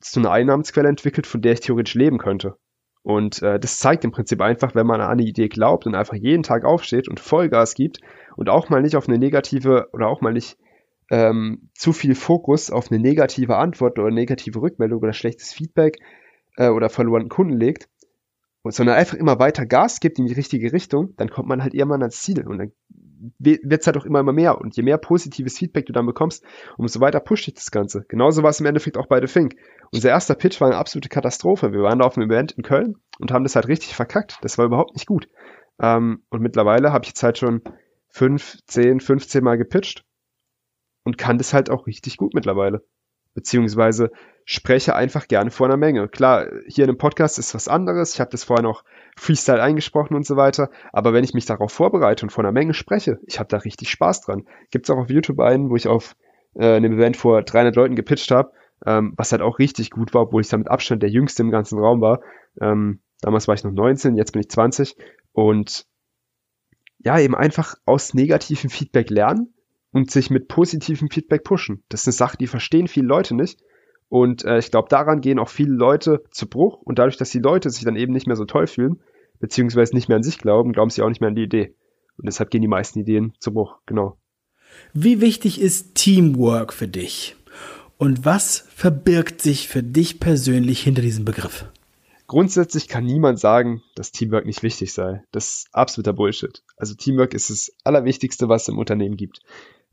zu 0.01 0.21
einer 0.21 0.31
Einnahmensquelle 0.31 0.89
entwickelt, 0.89 1.27
von 1.27 1.43
der 1.43 1.55
ich 1.55 1.61
theoretisch 1.61 1.95
leben 1.95 2.19
könnte. 2.19 2.57
Und 3.03 3.43
äh, 3.43 3.59
das 3.59 3.79
zeigt 3.79 4.05
im 4.05 4.13
Prinzip 4.13 4.41
einfach, 4.41 4.75
wenn 4.75 4.87
man 4.87 5.01
an 5.01 5.11
eine 5.11 5.23
Idee 5.23 5.49
glaubt 5.49 5.87
und 5.87 5.95
einfach 5.95 6.15
jeden 6.15 6.45
Tag 6.45 6.65
aufsteht 6.65 7.09
und 7.09 7.19
Vollgas 7.19 7.75
gibt 7.75 7.99
und 8.37 8.49
auch 8.49 8.69
mal 8.69 8.81
nicht 8.81 8.97
auf 8.97 9.09
eine 9.09 9.19
negative 9.19 9.89
oder 9.93 10.07
auch 10.07 10.21
mal 10.21 10.33
nicht 10.33 10.57
ähm, 11.11 11.69
zu 11.75 11.93
viel 11.93 12.15
Fokus 12.15 12.71
auf 12.71 12.91
eine 12.91 13.01
negative 13.01 13.57
Antwort 13.57 13.99
oder 13.99 14.11
negative 14.11 14.63
Rückmeldung 14.63 15.01
oder 15.03 15.13
schlechtes 15.13 15.53
Feedback 15.53 15.99
äh, 16.57 16.69
oder 16.69 16.89
verlorenen 16.89 17.29
Kunden 17.29 17.59
legt, 17.59 17.89
sondern 18.65 18.97
einfach 18.97 19.17
immer 19.17 19.41
weiter 19.41 19.67
Gas 19.67 19.99
gibt 19.99 20.21
in 20.21 20.27
die 20.27 20.35
richtige 20.35 20.73
Richtung, 20.73 21.15
dann 21.17 21.29
kommt 21.29 21.49
man 21.49 21.63
halt 21.63 21.75
irgendwann 21.75 22.03
ans 22.03 22.23
Ziel 22.23 22.47
und 22.47 22.59
dann 22.59 22.73
wird 23.39 23.81
es 23.81 23.87
halt 23.87 23.97
auch 23.97 24.05
immer, 24.05 24.21
immer 24.21 24.33
mehr. 24.33 24.61
Und 24.61 24.77
je 24.77 24.83
mehr 24.83 24.99
positives 24.99 25.59
Feedback 25.59 25.87
du 25.87 25.93
dann 25.93 26.07
bekommst, 26.07 26.45
umso 26.77 27.01
weiter 27.01 27.21
pusht 27.21 27.47
dich 27.47 27.55
das 27.55 27.71
Ganze. 27.71 28.05
Genauso 28.09 28.43
war 28.43 28.51
es 28.51 28.61
im 28.61 28.67
Endeffekt 28.67 28.97
auch 28.97 29.07
bei 29.07 29.21
The 29.21 29.27
Fink. 29.27 29.57
Unser 29.93 30.11
erster 30.11 30.35
Pitch 30.35 30.61
war 30.61 30.69
eine 30.69 30.77
absolute 30.77 31.09
Katastrophe. 31.09 31.73
Wir 31.73 31.83
waren 31.83 31.99
da 31.99 32.07
auf 32.07 32.17
einem 32.17 32.31
Event 32.31 32.53
in 32.53 32.63
Köln 32.63 32.97
und 33.19 33.33
haben 33.33 33.45
das 33.45 33.55
halt 33.55 33.69
richtig 33.69 33.95
verkackt. 33.95 34.39
Das 34.43 34.59
war 34.59 34.67
überhaupt 34.67 34.95
nicht 34.95 35.07
gut. 35.07 35.29
Ähm, 35.81 36.23
und 36.31 36.43
mittlerweile 36.43 36.93
habe 36.93 37.05
ich 37.05 37.11
jetzt 37.11 37.23
halt 37.23 37.39
schon 37.39 37.63
fünf, 38.09 38.59
zehn, 38.67 39.01
15 39.01 39.43
Mal 39.43 39.57
gepitcht 39.57 40.05
und 41.05 41.19
kann 41.19 41.39
das 41.39 41.55
halt 41.55 41.71
auch 41.71 41.87
richtig 41.87 42.17
gut 42.17 42.35
mittlerweile 42.35 42.85
beziehungsweise 43.35 44.11
spreche 44.45 44.95
einfach 44.95 45.29
gerne 45.29 45.51
vor 45.51 45.67
einer 45.67 45.77
Menge. 45.77 46.09
Klar, 46.09 46.49
hier 46.67 46.85
in 46.85 46.91
einem 46.91 46.99
Podcast 46.99 47.39
ist 47.39 47.55
was 47.55 47.69
anderes. 47.69 48.15
Ich 48.15 48.21
habe 48.21 48.31
das 48.31 48.45
vorher 48.45 48.63
noch 48.63 48.85
Freestyle 49.17 49.63
eingesprochen 49.63 50.15
und 50.15 50.27
so 50.27 50.37
weiter. 50.37 50.71
Aber 50.93 51.13
wenn 51.13 51.25
ich 51.25 51.35
mich 51.35 51.47
darauf 51.47 51.73
vorbereite 51.73 52.25
und 52.25 52.31
vor 52.31 52.45
einer 52.45 52.53
Menge 52.53 52.75
spreche, 52.75 53.21
ich 53.27 53.39
habe 53.39 53.49
da 53.49 53.59
richtig 53.59 53.91
Spaß 53.91 54.23
dran. 54.23 54.47
Gibt 54.71 54.87
es 54.87 54.91
auch 54.91 54.99
auf 54.99 55.11
YouTube 55.11 55.41
einen, 55.41 55.71
wo 55.71 55.77
ich 55.77 55.89
auf 55.89 56.17
äh, 56.55 56.77
einem 56.77 56.95
Event 56.95 57.17
vor 57.17 57.43
300 57.43 57.77
Leuten 57.77 57.97
gepitcht 57.97 58.31
habe, 58.31 58.53
ähm, 58.87 59.15
was 59.17 59.33
halt 59.33 59.43
auch 59.43 59.59
richtig 59.59 59.91
gut 59.91 60.15
war, 60.15 60.23
obwohl 60.23 60.41
ich 60.41 60.49
da 60.49 60.57
mit 60.57 60.69
Abstand 60.69 61.03
der 61.03 61.11
Jüngste 61.11 61.43
im 61.43 61.51
ganzen 61.51 61.79
Raum 61.79 62.01
war. 62.01 62.21
Ähm, 62.61 63.01
damals 63.21 63.49
war 63.49 63.55
ich 63.55 63.65
noch 63.65 63.73
19, 63.73 64.17
jetzt 64.17 64.33
bin 64.33 64.41
ich 64.41 64.49
20 64.49 64.97
und 65.33 65.87
ja, 66.99 67.19
eben 67.19 67.35
einfach 67.35 67.75
aus 67.85 68.15
negativem 68.15 68.71
Feedback 68.71 69.11
lernen 69.11 69.53
und 69.93 70.11
sich 70.11 70.31
mit 70.31 70.49
positivem 70.49 71.11
Feedback 71.11 71.45
pushen. 71.45 71.83
Das 71.89 72.03
ist 72.03 72.09
eine 72.09 72.13
Sache, 72.13 72.37
die 72.39 72.47
verstehen 72.47 72.89
viele 72.89 73.07
Leute 73.07 73.35
nicht. 73.35 73.61
Und 74.13 74.45
äh, 74.45 74.59
ich 74.59 74.71
glaube, 74.71 74.91
daran 74.91 75.23
gehen 75.23 75.39
auch 75.39 75.49
viele 75.49 75.73
Leute 75.73 76.23
zu 76.31 76.47
Bruch. 76.47 76.83
Und 76.83 76.99
dadurch, 76.99 77.17
dass 77.17 77.31
die 77.31 77.39
Leute 77.39 77.71
sich 77.71 77.83
dann 77.83 77.97
eben 77.97 78.13
nicht 78.13 78.27
mehr 78.27 78.37
so 78.37 78.45
toll 78.45 78.67
fühlen, 78.67 79.01
beziehungsweise 79.41 79.95
nicht 79.95 80.11
mehr 80.11 80.17
an 80.17 80.23
sich 80.23 80.37
glauben, 80.37 80.75
glauben 80.75 80.91
sie 80.91 81.01
auch 81.01 81.09
nicht 81.09 81.23
mehr 81.23 81.29
an 81.29 81.35
die 81.35 81.45
Idee. 81.45 81.75
Und 82.19 82.27
deshalb 82.27 82.51
gehen 82.51 82.61
die 82.61 82.69
meisten 82.69 82.99
Ideen 82.99 83.33
zu 83.39 83.55
Bruch, 83.55 83.79
genau. 83.87 84.19
Wie 84.93 85.23
wichtig 85.23 85.59
ist 85.59 85.95
Teamwork 85.95 86.75
für 86.75 86.89
dich? 86.89 87.37
Und 87.97 88.27
was 88.27 88.69
verbirgt 88.75 89.41
sich 89.41 89.67
für 89.67 89.83
dich 89.83 90.21
persönlich 90.21 90.83
hinter 90.83 91.01
diesem 91.01 91.25
Begriff? 91.25 91.65
Grundsätzlich 92.27 92.89
kann 92.89 93.07
niemand 93.07 93.41
sagen, 93.41 93.83
dass 93.95 94.13
Teamwork 94.13 94.45
nicht 94.45 94.63
wichtig 94.63 94.93
sei. 94.93 95.25
Das 95.33 95.55
ist 95.55 95.69
absoluter 95.73 96.13
Bullshit. 96.13 96.63
Also 96.77 96.95
Teamwork 96.95 97.33
ist 97.33 97.49
das 97.49 97.73
Allerwichtigste, 97.83 98.51
was 98.51 98.63
es 98.63 98.69
im 98.69 98.79
Unternehmen 98.79 99.17
gibt. 99.17 99.41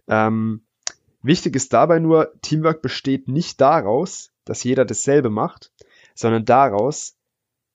Ähm, 0.10 0.64
wichtig 1.22 1.56
ist 1.56 1.74
dabei 1.74 2.00
nur, 2.00 2.34
Teamwork 2.42 2.82
besteht 2.82 3.28
nicht 3.28 3.62
daraus, 3.62 4.32
dass 4.46 4.64
jeder 4.64 4.86
dasselbe 4.86 5.30
macht, 5.30 5.72
sondern 6.16 6.46
daraus, 6.46 7.16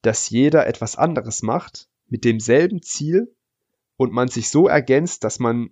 dass 0.03 0.29
jeder 0.31 0.67
etwas 0.67 0.97
anderes 0.97 1.43
macht 1.43 1.89
mit 2.09 2.25
demselben 2.25 2.83
Ziel 2.83 3.35
und 3.97 4.13
man 4.13 4.29
sich 4.29 4.51
so 4.51 4.69
ergänzt, 4.69 5.25
dass 5.25 5.39
man 5.39 5.71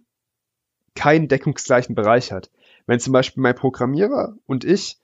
keinen 0.94 1.28
deckungsgleichen 1.28 1.94
Bereich 1.94 2.32
hat. 2.32 2.50
Wenn 2.86 3.00
zum 3.00 3.12
Beispiel 3.12 3.42
mein 3.42 3.54
Programmierer 3.54 4.36
und 4.46 4.64
ich 4.64 4.98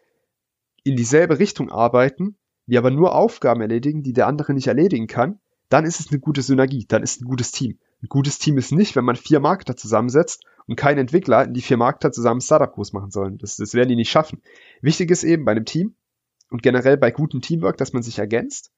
in 0.84 0.96
dieselbe 0.96 1.38
Richtung 1.38 1.70
arbeiten, 1.70 2.36
wir 2.66 2.78
aber 2.78 2.90
nur 2.90 3.14
Aufgaben 3.14 3.60
erledigen, 3.60 4.02
die 4.02 4.12
der 4.12 4.26
andere 4.26 4.52
nicht 4.52 4.66
erledigen 4.66 5.06
kann, 5.06 5.40
dann 5.68 5.84
ist 5.84 6.00
es 6.00 6.10
eine 6.10 6.20
gute 6.20 6.42
Synergie, 6.42 6.86
dann 6.86 7.02
ist 7.02 7.20
ein 7.20 7.26
gutes 7.26 7.50
Team. 7.50 7.78
Ein 8.02 8.08
gutes 8.08 8.38
Team 8.38 8.56
ist 8.58 8.72
nicht, 8.72 8.96
wenn 8.96 9.04
man 9.04 9.16
vier 9.16 9.40
Marketer 9.40 9.76
zusammensetzt 9.76 10.44
und 10.68 10.76
kein 10.76 10.98
Entwickler 10.98 11.46
die 11.46 11.62
vier 11.62 11.78
Marketer 11.78 12.12
zusammen 12.12 12.40
Startup 12.40 12.72
groß 12.72 12.92
machen 12.92 13.10
sollen. 13.10 13.38
Das, 13.38 13.56
das 13.56 13.74
werden 13.74 13.88
die 13.88 13.96
nicht 13.96 14.10
schaffen. 14.10 14.42
Wichtig 14.82 15.10
ist 15.10 15.24
eben 15.24 15.44
bei 15.44 15.52
einem 15.52 15.64
Team 15.64 15.96
und 16.50 16.62
generell 16.62 16.96
bei 16.96 17.10
gutem 17.10 17.40
Teamwork, 17.40 17.78
dass 17.78 17.92
man 17.92 18.02
sich 18.02 18.18
ergänzt 18.18 18.70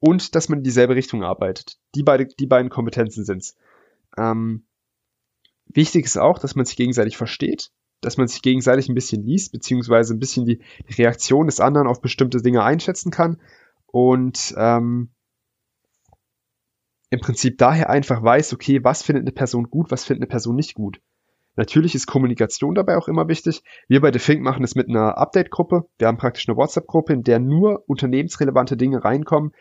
und 0.00 0.34
dass 0.34 0.48
man 0.48 0.58
in 0.58 0.64
dieselbe 0.64 0.96
Richtung 0.96 1.22
arbeitet. 1.22 1.78
Die, 1.94 2.02
beide, 2.02 2.26
die 2.26 2.46
beiden 2.46 2.68
Kompetenzen 2.68 3.24
sind's. 3.24 3.56
Ähm, 4.18 4.66
wichtig 5.66 6.04
ist 6.04 6.18
auch, 6.18 6.38
dass 6.38 6.56
man 6.56 6.66
sich 6.66 6.76
gegenseitig 6.76 7.16
versteht, 7.16 7.70
dass 8.00 8.16
man 8.16 8.28
sich 8.28 8.42
gegenseitig 8.42 8.88
ein 8.88 8.94
bisschen 8.94 9.24
liest, 9.24 9.52
beziehungsweise 9.52 10.14
ein 10.14 10.18
bisschen 10.18 10.46
die, 10.46 10.60
die 10.88 11.02
Reaktion 11.02 11.46
des 11.46 11.60
anderen 11.60 11.86
auf 11.86 12.00
bestimmte 12.00 12.42
Dinge 12.42 12.62
einschätzen 12.62 13.10
kann 13.10 13.40
und 13.86 14.52
ähm, 14.58 15.10
im 17.10 17.20
Prinzip 17.20 17.58
daher 17.58 17.90
einfach 17.90 18.22
weiß, 18.22 18.52
okay, 18.52 18.82
was 18.82 19.02
findet 19.02 19.24
eine 19.24 19.32
Person 19.32 19.70
gut, 19.70 19.90
was 19.90 20.04
findet 20.04 20.22
eine 20.22 20.28
Person 20.28 20.56
nicht 20.56 20.74
gut. 20.74 21.00
Natürlich 21.56 21.94
ist 21.94 22.06
Kommunikation 22.06 22.74
dabei 22.74 22.98
auch 22.98 23.08
immer 23.08 23.28
wichtig. 23.28 23.62
Wir 23.88 24.02
bei 24.02 24.12
The 24.12 24.18
Think 24.18 24.42
machen 24.42 24.62
es 24.62 24.74
mit 24.74 24.88
einer 24.88 25.16
Update-Gruppe. 25.16 25.88
Wir 25.98 26.06
haben 26.06 26.18
praktisch 26.18 26.48
eine 26.48 26.56
WhatsApp-Gruppe, 26.56 27.14
in 27.14 27.22
der 27.22 27.38
nur 27.38 27.84
unternehmensrelevante 27.86 28.76
Dinge 28.76 29.04
reinkommen, 29.04 29.52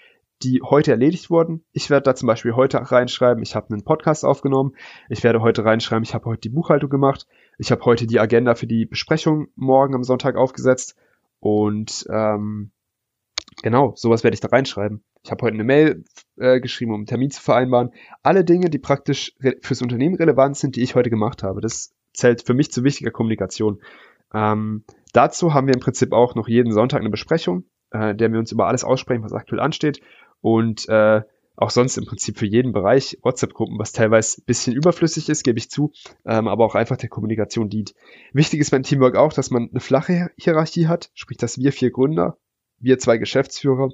die 0.43 0.61
heute 0.61 0.91
erledigt 0.91 1.29
wurden. 1.29 1.63
Ich 1.71 1.89
werde 1.89 2.03
da 2.03 2.15
zum 2.15 2.27
Beispiel 2.27 2.53
heute 2.53 2.79
reinschreiben, 2.91 3.41
ich 3.41 3.55
habe 3.55 3.73
einen 3.73 3.85
Podcast 3.85 4.25
aufgenommen. 4.25 4.73
Ich 5.07 5.23
werde 5.23 5.41
heute 5.41 5.63
reinschreiben, 5.63 6.03
ich 6.03 6.13
habe 6.13 6.25
heute 6.25 6.41
die 6.41 6.49
Buchhaltung 6.49 6.89
gemacht. 6.89 7.27
Ich 7.57 7.71
habe 7.71 7.85
heute 7.85 8.05
die 8.07 8.19
Agenda 8.19 8.55
für 8.55 8.67
die 8.67 8.85
Besprechung 8.85 9.47
morgen 9.55 9.95
am 9.95 10.03
Sonntag 10.03 10.35
aufgesetzt. 10.35 10.97
Und 11.39 12.05
ähm, 12.09 12.71
genau, 13.63 13.93
sowas 13.95 14.25
werde 14.25 14.35
ich 14.35 14.41
da 14.41 14.49
reinschreiben. 14.49 15.01
Ich 15.25 15.31
habe 15.31 15.41
heute 15.41 15.55
eine 15.55 15.63
Mail 15.63 16.05
äh, 16.37 16.59
geschrieben, 16.59 16.91
um 16.91 16.99
einen 16.99 17.07
Termin 17.07 17.31
zu 17.31 17.41
vereinbaren. 17.41 17.89
Alle 18.21 18.45
Dinge, 18.45 18.69
die 18.69 18.77
praktisch 18.77 19.35
fürs 19.61 19.81
Unternehmen 19.81 20.13
relevant 20.13 20.55
sind, 20.55 20.75
die 20.75 20.83
ich 20.83 20.93
heute 20.93 21.09
gemacht 21.09 21.41
habe. 21.41 21.61
Das 21.61 21.95
zählt 22.13 22.43
für 22.43 22.53
mich 22.53 22.71
zu 22.71 22.83
wichtiger 22.83 23.09
Kommunikation. 23.09 23.81
Ähm, 24.35 24.83
dazu 25.13 25.55
haben 25.55 25.65
wir 25.65 25.73
im 25.73 25.79
Prinzip 25.79 26.13
auch 26.13 26.35
noch 26.35 26.47
jeden 26.47 26.71
Sonntag 26.71 26.99
eine 26.99 27.09
Besprechung, 27.09 27.63
äh, 27.89 28.13
der 28.13 28.31
wir 28.31 28.37
uns 28.37 28.51
über 28.51 28.67
alles 28.67 28.83
aussprechen, 28.83 29.23
was 29.23 29.33
aktuell 29.33 29.61
ansteht 29.61 29.99
und 30.41 30.87
äh, 30.89 31.23
auch 31.55 31.71
sonst 31.71 31.97
im 31.97 32.05
Prinzip 32.05 32.37
für 32.37 32.45
jeden 32.45 32.71
Bereich 32.71 33.17
WhatsApp-Gruppen, 33.23 33.79
was 33.79 33.93
teilweise 33.93 34.41
ein 34.41 34.45
bisschen 34.45 34.75
überflüssig 34.75 35.27
ist, 35.29 35.43
gebe 35.43 35.57
ich 35.57 35.71
zu, 35.71 35.91
ähm, 36.25 36.47
aber 36.47 36.65
auch 36.65 36.75
einfach 36.75 36.97
der 36.97 37.09
Kommunikation 37.09 37.69
dient. 37.69 37.95
Wichtig 38.31 38.59
ist 38.59 38.69
beim 38.69 38.83
Teamwork 38.83 39.15
auch, 39.15 39.33
dass 39.33 39.49
man 39.49 39.69
eine 39.71 39.79
flache 39.79 40.29
Hierarchie 40.37 40.85
hat, 40.85 41.09
sprich, 41.15 41.39
dass 41.39 41.57
wir 41.57 41.71
vier 41.71 41.89
Gründer, 41.89 42.37
wir 42.77 42.99
zwei 42.99 43.17
Geschäftsführer, 43.17 43.89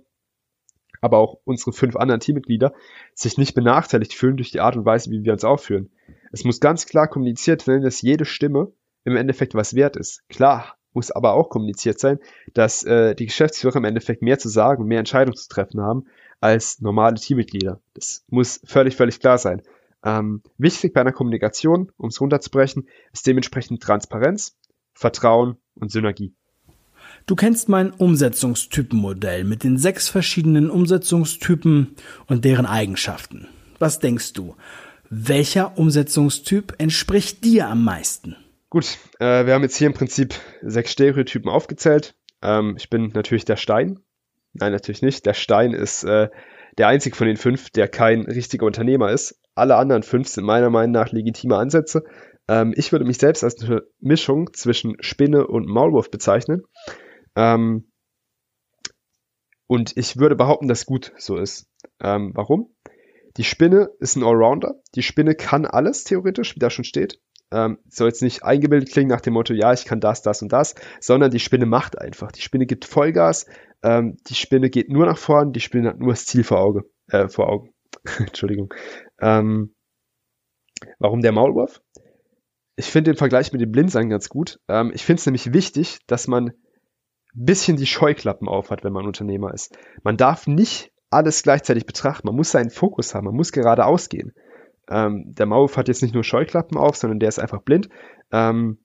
aber 1.01 1.17
auch 1.17 1.39
unsere 1.43 1.73
fünf 1.73 1.95
anderen 1.95 2.21
Teammitglieder 2.21 2.73
sich 3.13 3.37
nicht 3.37 3.55
benachteiligt 3.55 4.13
fühlen 4.13 4.37
durch 4.37 4.51
die 4.51 4.61
Art 4.61 4.77
und 4.77 4.85
Weise, 4.85 5.11
wie 5.11 5.23
wir 5.23 5.33
uns 5.33 5.43
aufführen. 5.43 5.89
Es 6.31 6.43
muss 6.43 6.59
ganz 6.59 6.85
klar 6.85 7.07
kommuniziert 7.07 7.67
werden, 7.67 7.83
dass 7.83 8.01
jede 8.01 8.25
Stimme 8.25 8.71
im 9.03 9.15
Endeffekt 9.15 9.55
was 9.55 9.73
wert 9.73 9.97
ist. 9.97 10.23
Klar 10.29 10.77
muss 10.93 11.11
aber 11.11 11.33
auch 11.33 11.49
kommuniziert 11.49 11.99
sein, 11.99 12.19
dass 12.53 12.83
äh, 12.83 13.15
die 13.15 13.25
Geschäftsführer 13.25 13.77
im 13.77 13.85
Endeffekt 13.85 14.21
mehr 14.21 14.39
zu 14.39 14.49
sagen 14.49 14.83
und 14.83 14.87
mehr 14.87 14.99
Entscheidungen 14.99 15.37
zu 15.37 15.49
treffen 15.49 15.81
haben 15.81 16.05
als 16.39 16.81
normale 16.81 17.15
Teammitglieder. 17.15 17.81
Das 17.93 18.23
muss 18.27 18.61
völlig, 18.65 18.95
völlig 18.95 19.19
klar 19.19 19.37
sein. 19.37 19.61
Ähm, 20.03 20.41
wichtig 20.57 20.93
bei 20.93 21.01
einer 21.01 21.11
Kommunikation, 21.11 21.91
um 21.97 22.09
es 22.09 22.19
runterzubrechen, 22.19 22.87
ist 23.13 23.25
dementsprechend 23.27 23.81
Transparenz, 23.81 24.57
Vertrauen 24.93 25.57
und 25.75 25.91
Synergie. 25.91 26.33
Du 27.25 27.35
kennst 27.35 27.69
mein 27.69 27.91
Umsetzungstypenmodell 27.91 29.43
mit 29.43 29.63
den 29.63 29.77
sechs 29.77 30.09
verschiedenen 30.09 30.69
Umsetzungstypen 30.69 31.95
und 32.27 32.45
deren 32.45 32.65
Eigenschaften. 32.65 33.47
Was 33.79 33.99
denkst 33.99 34.33
du? 34.33 34.55
Welcher 35.09 35.77
Umsetzungstyp 35.77 36.75
entspricht 36.77 37.43
dir 37.43 37.67
am 37.67 37.83
meisten? 37.83 38.35
Gut, 38.69 38.97
äh, 39.19 39.45
wir 39.45 39.53
haben 39.53 39.63
jetzt 39.63 39.77
hier 39.77 39.87
im 39.87 39.93
Prinzip 39.93 40.35
sechs 40.61 40.91
Stereotypen 40.91 41.49
aufgezählt. 41.49 42.15
Ähm, 42.41 42.75
ich 42.77 42.89
bin 42.89 43.11
natürlich 43.13 43.45
der 43.45 43.57
Stein, 43.57 43.99
Nein, 44.53 44.71
natürlich 44.71 45.01
nicht. 45.01 45.25
Der 45.25 45.33
Stein 45.33 45.73
ist 45.73 46.03
äh, 46.03 46.29
der 46.77 46.87
einzige 46.87 47.15
von 47.15 47.27
den 47.27 47.37
fünf, 47.37 47.69
der 47.69 47.87
kein 47.87 48.21
richtiger 48.21 48.65
Unternehmer 48.65 49.11
ist. 49.11 49.39
Alle 49.55 49.75
anderen 49.75 50.03
fünf 50.03 50.27
sind 50.27 50.45
meiner 50.45 50.69
Meinung 50.69 50.91
nach 50.91 51.11
legitime 51.11 51.57
Ansätze. 51.57 52.03
Ähm, 52.47 52.73
ich 52.75 52.91
würde 52.91 53.05
mich 53.05 53.17
selbst 53.17 53.43
als 53.43 53.61
eine 53.63 53.83
Mischung 53.99 54.53
zwischen 54.53 54.97
Spinne 55.01 55.47
und 55.47 55.67
Maulwurf 55.67 56.11
bezeichnen. 56.11 56.63
Ähm, 57.35 57.91
und 59.67 59.95
ich 59.95 60.17
würde 60.17 60.35
behaupten, 60.35 60.67
dass 60.67 60.85
gut 60.85 61.13
so 61.17 61.37
ist. 61.37 61.65
Ähm, 62.01 62.31
warum? 62.35 62.75
Die 63.37 63.43
Spinne 63.43 63.89
ist 63.99 64.17
ein 64.17 64.23
Allrounder. 64.23 64.75
Die 64.95 65.03
Spinne 65.03 65.35
kann 65.35 65.65
alles 65.65 66.03
theoretisch, 66.03 66.55
wie 66.55 66.59
da 66.59 66.69
schon 66.69 66.83
steht. 66.83 67.21
Ähm, 67.53 67.79
soll 67.89 68.07
jetzt 68.07 68.21
nicht 68.21 68.43
eingebildet 68.43 68.91
klingen 68.91 69.09
nach 69.09 69.21
dem 69.21 69.33
Motto, 69.33 69.53
ja, 69.53 69.73
ich 69.73 69.85
kann 69.85 69.99
das, 69.99 70.21
das 70.21 70.41
und 70.41 70.53
das, 70.53 70.75
sondern 71.01 71.31
die 71.31 71.39
Spinne 71.39 71.65
macht 71.65 71.97
einfach. 71.99 72.31
Die 72.31 72.41
Spinne 72.41 72.65
gibt 72.65 72.85
Vollgas, 72.85 73.45
ähm, 73.83 74.17
die 74.27 74.35
Spinne 74.35 74.69
geht 74.69 74.89
nur 74.89 75.05
nach 75.05 75.17
vorn, 75.17 75.51
die 75.51 75.59
Spinne 75.59 75.89
hat 75.89 75.99
nur 75.99 76.11
das 76.11 76.25
Ziel 76.25 76.43
vor 76.45 76.59
Auge, 76.59 76.83
äh, 77.07 77.27
vor 77.27 77.49
Augen. 77.49 77.73
Entschuldigung. 78.19 78.73
Ähm, 79.19 79.75
warum 80.99 81.21
der 81.21 81.33
Maulwurf? 81.33 81.81
Ich 82.77 82.85
finde 82.85 83.11
den 83.11 83.17
Vergleich 83.17 83.51
mit 83.51 83.61
dem 83.61 83.71
Blindsein 83.71 84.09
ganz 84.09 84.29
gut. 84.29 84.59
Ähm, 84.69 84.91
ich 84.93 85.03
finde 85.03 85.19
es 85.19 85.25
nämlich 85.25 85.53
wichtig, 85.53 85.99
dass 86.07 86.27
man 86.27 86.51
bisschen 87.33 87.77
die 87.77 87.85
Scheuklappen 87.85 88.47
aufhat, 88.47 88.83
wenn 88.83 88.93
man 88.93 89.05
Unternehmer 89.05 89.53
ist. 89.53 89.77
Man 90.03 90.17
darf 90.17 90.47
nicht 90.47 90.91
alles 91.09 91.43
gleichzeitig 91.43 91.85
betrachten. 91.85 92.27
Man 92.27 92.35
muss 92.35 92.51
seinen 92.51 92.69
Fokus 92.69 93.13
haben. 93.13 93.25
Man 93.25 93.35
muss 93.35 93.51
geradeaus 93.51 94.09
gehen. 94.09 94.33
Ähm, 94.89 95.25
der 95.27 95.45
Maulwurf 95.45 95.77
hat 95.77 95.87
jetzt 95.87 96.01
nicht 96.01 96.13
nur 96.13 96.23
Scheuklappen 96.23 96.77
auf, 96.77 96.95
sondern 96.95 97.19
der 97.19 97.29
ist 97.29 97.39
einfach 97.39 97.61
blind. 97.61 97.89
Ähm, 98.31 98.79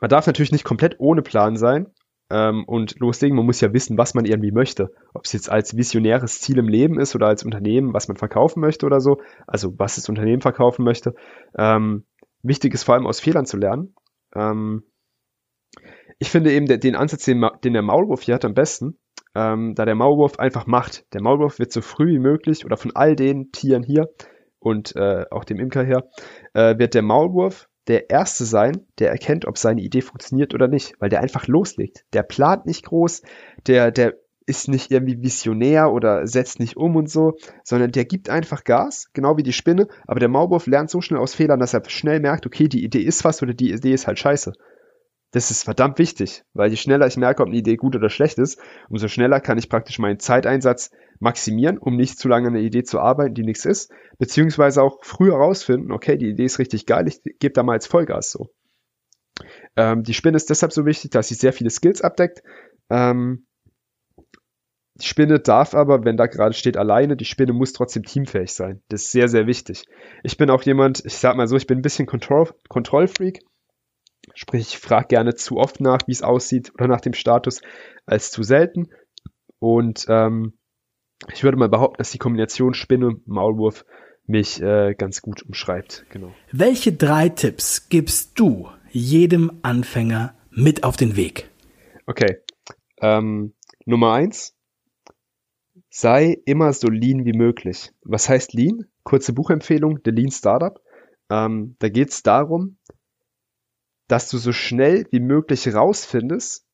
man 0.00 0.10
darf 0.10 0.26
natürlich 0.26 0.52
nicht 0.52 0.64
komplett 0.64 0.96
ohne 0.98 1.22
Plan 1.22 1.56
sein 1.56 1.86
ähm, 2.30 2.64
und 2.64 2.98
loslegen. 3.00 3.36
Man 3.36 3.46
muss 3.46 3.60
ja 3.60 3.72
wissen, 3.72 3.98
was 3.98 4.14
man 4.14 4.24
irgendwie 4.24 4.52
möchte. 4.52 4.92
Ob 5.14 5.24
es 5.24 5.32
jetzt 5.32 5.50
als 5.50 5.76
visionäres 5.76 6.40
Ziel 6.40 6.58
im 6.58 6.68
Leben 6.68 7.00
ist 7.00 7.14
oder 7.14 7.26
als 7.26 7.44
Unternehmen, 7.44 7.92
was 7.92 8.08
man 8.08 8.16
verkaufen 8.16 8.60
möchte 8.60 8.86
oder 8.86 9.00
so. 9.00 9.20
Also 9.46 9.78
was 9.78 9.96
das 9.96 10.08
Unternehmen 10.08 10.42
verkaufen 10.42 10.84
möchte. 10.84 11.14
Ähm, 11.56 12.04
wichtig 12.42 12.74
ist 12.74 12.84
vor 12.84 12.94
allem 12.94 13.06
aus 13.06 13.20
Fehlern 13.20 13.46
zu 13.46 13.56
lernen. 13.56 13.94
Ähm, 14.34 14.84
ich 16.20 16.30
finde 16.30 16.52
eben 16.52 16.66
den 16.66 16.94
Ansatz, 16.94 17.24
den, 17.24 17.42
der 17.64 17.82
Maulwurf 17.82 18.22
hier 18.22 18.34
hat, 18.34 18.44
am 18.44 18.52
besten, 18.54 18.98
ähm, 19.34 19.74
da 19.74 19.86
der 19.86 19.94
Maulwurf 19.94 20.38
einfach 20.38 20.66
macht. 20.66 21.06
Der 21.14 21.22
Maulwurf 21.22 21.58
wird 21.58 21.72
so 21.72 21.80
früh 21.80 22.12
wie 22.12 22.18
möglich 22.18 22.64
oder 22.66 22.76
von 22.76 22.94
all 22.94 23.16
den 23.16 23.52
Tieren 23.52 23.82
hier 23.82 24.10
und 24.58 24.94
äh, 24.96 25.24
auch 25.30 25.44
dem 25.44 25.58
Imker 25.58 25.82
her, 25.82 26.08
äh, 26.52 26.78
wird 26.78 26.92
der 26.92 27.02
Maulwurf 27.02 27.68
der 27.86 28.10
Erste 28.10 28.44
sein, 28.44 28.86
der 28.98 29.10
erkennt, 29.10 29.46
ob 29.46 29.56
seine 29.56 29.80
Idee 29.80 30.02
funktioniert 30.02 30.52
oder 30.52 30.68
nicht, 30.68 30.92
weil 30.98 31.08
der 31.08 31.22
einfach 31.22 31.46
loslegt. 31.46 32.04
Der 32.12 32.22
plant 32.22 32.66
nicht 32.66 32.84
groß, 32.84 33.22
der, 33.66 33.90
der 33.90 34.14
ist 34.44 34.68
nicht 34.68 34.90
irgendwie 34.90 35.22
visionär 35.22 35.90
oder 35.90 36.26
setzt 36.26 36.60
nicht 36.60 36.76
um 36.76 36.96
und 36.96 37.08
so, 37.08 37.32
sondern 37.64 37.92
der 37.92 38.04
gibt 38.04 38.28
einfach 38.28 38.64
Gas, 38.64 39.08
genau 39.14 39.38
wie 39.38 39.42
die 39.42 39.54
Spinne, 39.54 39.88
aber 40.06 40.20
der 40.20 40.28
Maulwurf 40.28 40.66
lernt 40.66 40.90
so 40.90 41.00
schnell 41.00 41.20
aus 41.20 41.34
Fehlern, 41.34 41.60
dass 41.60 41.72
er 41.72 41.82
schnell 41.88 42.20
merkt, 42.20 42.44
okay, 42.44 42.68
die 42.68 42.84
Idee 42.84 43.00
ist 43.00 43.24
was 43.24 43.42
oder 43.42 43.54
die 43.54 43.72
Idee 43.72 43.94
ist 43.94 44.06
halt 44.06 44.18
scheiße. 44.18 44.52
Das 45.32 45.52
ist 45.52 45.62
verdammt 45.62 45.98
wichtig, 45.98 46.42
weil 46.54 46.70
je 46.70 46.76
schneller 46.76 47.06
ich 47.06 47.16
merke, 47.16 47.42
ob 47.42 47.48
eine 47.48 47.56
Idee 47.56 47.76
gut 47.76 47.94
oder 47.94 48.10
schlecht 48.10 48.38
ist, 48.38 48.60
umso 48.88 49.06
schneller 49.06 49.40
kann 49.40 49.58
ich 49.58 49.68
praktisch 49.68 49.98
meinen 50.00 50.18
Zeiteinsatz 50.18 50.90
maximieren, 51.20 51.78
um 51.78 51.96
nicht 51.96 52.18
zu 52.18 52.28
lange 52.28 52.48
an 52.48 52.54
einer 52.54 52.64
Idee 52.64 52.82
zu 52.82 52.98
arbeiten, 52.98 53.34
die 53.34 53.44
nichts 53.44 53.64
ist, 53.64 53.92
beziehungsweise 54.18 54.82
auch 54.82 54.98
früher 55.02 55.36
rausfinden, 55.36 55.92
okay, 55.92 56.16
die 56.16 56.30
Idee 56.30 56.46
ist 56.46 56.58
richtig 56.58 56.86
geil, 56.86 57.06
ich 57.06 57.22
gebe 57.22 57.52
da 57.52 57.62
mal 57.62 57.74
als 57.74 57.86
Vollgas 57.86 58.32
so. 58.32 58.48
Ähm, 59.76 60.02
die 60.02 60.14
Spinne 60.14 60.36
ist 60.36 60.50
deshalb 60.50 60.72
so 60.72 60.84
wichtig, 60.84 61.12
dass 61.12 61.28
sie 61.28 61.34
sehr 61.34 61.52
viele 61.52 61.70
Skills 61.70 62.02
abdeckt. 62.02 62.42
Ähm, 62.90 63.46
die 64.96 65.06
Spinne 65.06 65.38
darf 65.38 65.74
aber, 65.74 66.04
wenn 66.04 66.16
da 66.16 66.26
gerade 66.26 66.52
steht, 66.52 66.76
alleine, 66.76 67.16
die 67.16 67.24
Spinne 67.24 67.52
muss 67.52 67.72
trotzdem 67.72 68.02
teamfähig 68.02 68.52
sein. 68.52 68.82
Das 68.88 69.02
ist 69.02 69.12
sehr, 69.12 69.28
sehr 69.28 69.46
wichtig. 69.46 69.84
Ich 70.22 70.36
bin 70.36 70.50
auch 70.50 70.62
jemand, 70.62 71.04
ich 71.06 71.16
sag 71.16 71.36
mal 71.36 71.48
so, 71.48 71.56
ich 71.56 71.66
bin 71.66 71.78
ein 71.78 71.82
bisschen 71.82 72.06
Kontrollfreak. 72.06 73.40
Sprich, 74.42 74.68
ich 74.68 74.78
frage 74.78 75.08
gerne 75.08 75.34
zu 75.34 75.58
oft 75.58 75.82
nach, 75.82 75.98
wie 76.06 76.12
es 76.12 76.22
aussieht 76.22 76.72
oder 76.72 76.88
nach 76.88 77.02
dem 77.02 77.12
Status, 77.12 77.60
als 78.06 78.30
zu 78.30 78.42
selten. 78.42 78.88
Und 79.58 80.06
ähm, 80.08 80.54
ich 81.30 81.44
würde 81.44 81.58
mal 81.58 81.68
behaupten, 81.68 81.98
dass 81.98 82.10
die 82.10 82.16
Kombination 82.16 82.72
Spinne 82.72 83.20
Maulwurf 83.26 83.84
mich 84.24 84.62
äh, 84.62 84.94
ganz 84.94 85.20
gut 85.20 85.42
umschreibt. 85.42 86.06
Genau. 86.08 86.32
Welche 86.52 86.94
drei 86.94 87.28
Tipps 87.28 87.90
gibst 87.90 88.40
du 88.40 88.70
jedem 88.90 89.58
Anfänger 89.60 90.34
mit 90.50 90.84
auf 90.84 90.96
den 90.96 91.16
Weg? 91.16 91.50
Okay. 92.06 92.38
Ähm, 93.02 93.52
Nummer 93.84 94.14
eins. 94.14 94.56
Sei 95.90 96.38
immer 96.46 96.72
so 96.72 96.88
lean 96.88 97.26
wie 97.26 97.36
möglich. 97.36 97.92
Was 98.04 98.30
heißt 98.30 98.54
lean? 98.54 98.86
Kurze 99.02 99.34
Buchempfehlung, 99.34 99.98
The 100.02 100.12
Lean 100.12 100.30
Startup. 100.30 100.80
Ähm, 101.28 101.76
da 101.78 101.90
geht 101.90 102.08
es 102.08 102.22
darum, 102.22 102.78
dass 104.10 104.28
du 104.28 104.38
so 104.38 104.52
schnell 104.52 105.06
wie 105.10 105.20
möglich 105.20 105.72
rausfindest, 105.72 106.64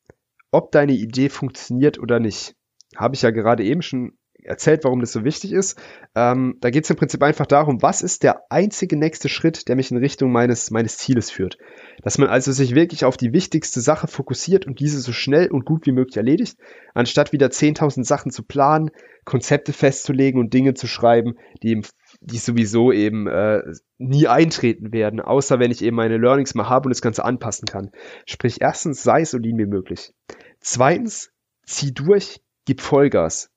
ob 0.51 0.71
deine 0.71 0.93
Idee 0.93 1.29
funktioniert 1.29 1.99
oder 1.99 2.19
nicht. 2.19 2.55
Habe 2.95 3.15
ich 3.15 3.21
ja 3.21 3.31
gerade 3.31 3.63
eben 3.63 3.81
schon 3.81 4.17
erzählt, 4.43 4.83
warum 4.85 5.01
das 5.01 5.11
so 5.11 5.23
wichtig 5.23 5.51
ist. 5.51 5.77
Ähm, 6.15 6.57
da 6.61 6.69
geht 6.69 6.85
es 6.85 6.89
im 6.89 6.95
Prinzip 6.95 7.21
einfach 7.21 7.45
darum, 7.45 7.81
was 7.81 8.01
ist 8.01 8.23
der 8.23 8.43
einzige 8.49 8.95
nächste 8.95 9.29
Schritt, 9.29 9.67
der 9.67 9.75
mich 9.75 9.91
in 9.91 9.97
Richtung 9.97 10.31
meines, 10.31 10.71
meines 10.71 10.97
Zieles 10.97 11.29
führt. 11.29 11.57
Dass 12.01 12.17
man 12.17 12.29
also 12.29 12.51
sich 12.51 12.73
wirklich 12.73 13.03
auf 13.03 13.17
die 13.17 13.33
wichtigste 13.33 13.81
Sache 13.81 14.07
fokussiert 14.07 14.65
und 14.65 14.79
diese 14.79 14.99
so 14.99 15.11
schnell 15.11 15.51
und 15.51 15.65
gut 15.65 15.85
wie 15.85 15.91
möglich 15.91 16.17
erledigt, 16.17 16.57
anstatt 16.93 17.33
wieder 17.33 17.47
10.000 17.47 18.05
Sachen 18.05 18.31
zu 18.31 18.43
planen, 18.43 18.89
Konzepte 19.25 19.73
festzulegen 19.73 20.39
und 20.39 20.53
Dinge 20.53 20.73
zu 20.73 20.87
schreiben, 20.87 21.35
die 21.61 21.73
im 21.73 21.83
die 22.21 22.37
sowieso 22.37 22.91
eben 22.91 23.27
äh, 23.27 23.61
nie 23.97 24.27
eintreten 24.27 24.91
werden, 24.91 25.19
außer 25.19 25.59
wenn 25.59 25.71
ich 25.71 25.83
eben 25.83 25.95
meine 25.95 26.17
Learnings 26.17 26.55
mal 26.55 26.69
habe 26.69 26.87
und 26.87 26.91
das 26.91 27.01
Ganze 27.01 27.23
anpassen 27.23 27.65
kann. 27.65 27.91
Sprich, 28.25 28.61
erstens, 28.61 29.03
sei 29.03 29.23
so 29.23 29.37
lean 29.37 29.57
wie 29.57 29.65
möglich. 29.65 30.13
Zweitens, 30.59 31.31
zieh 31.65 31.93
durch, 31.93 32.41
gib 32.65 32.81
Vollgas. 32.81 33.51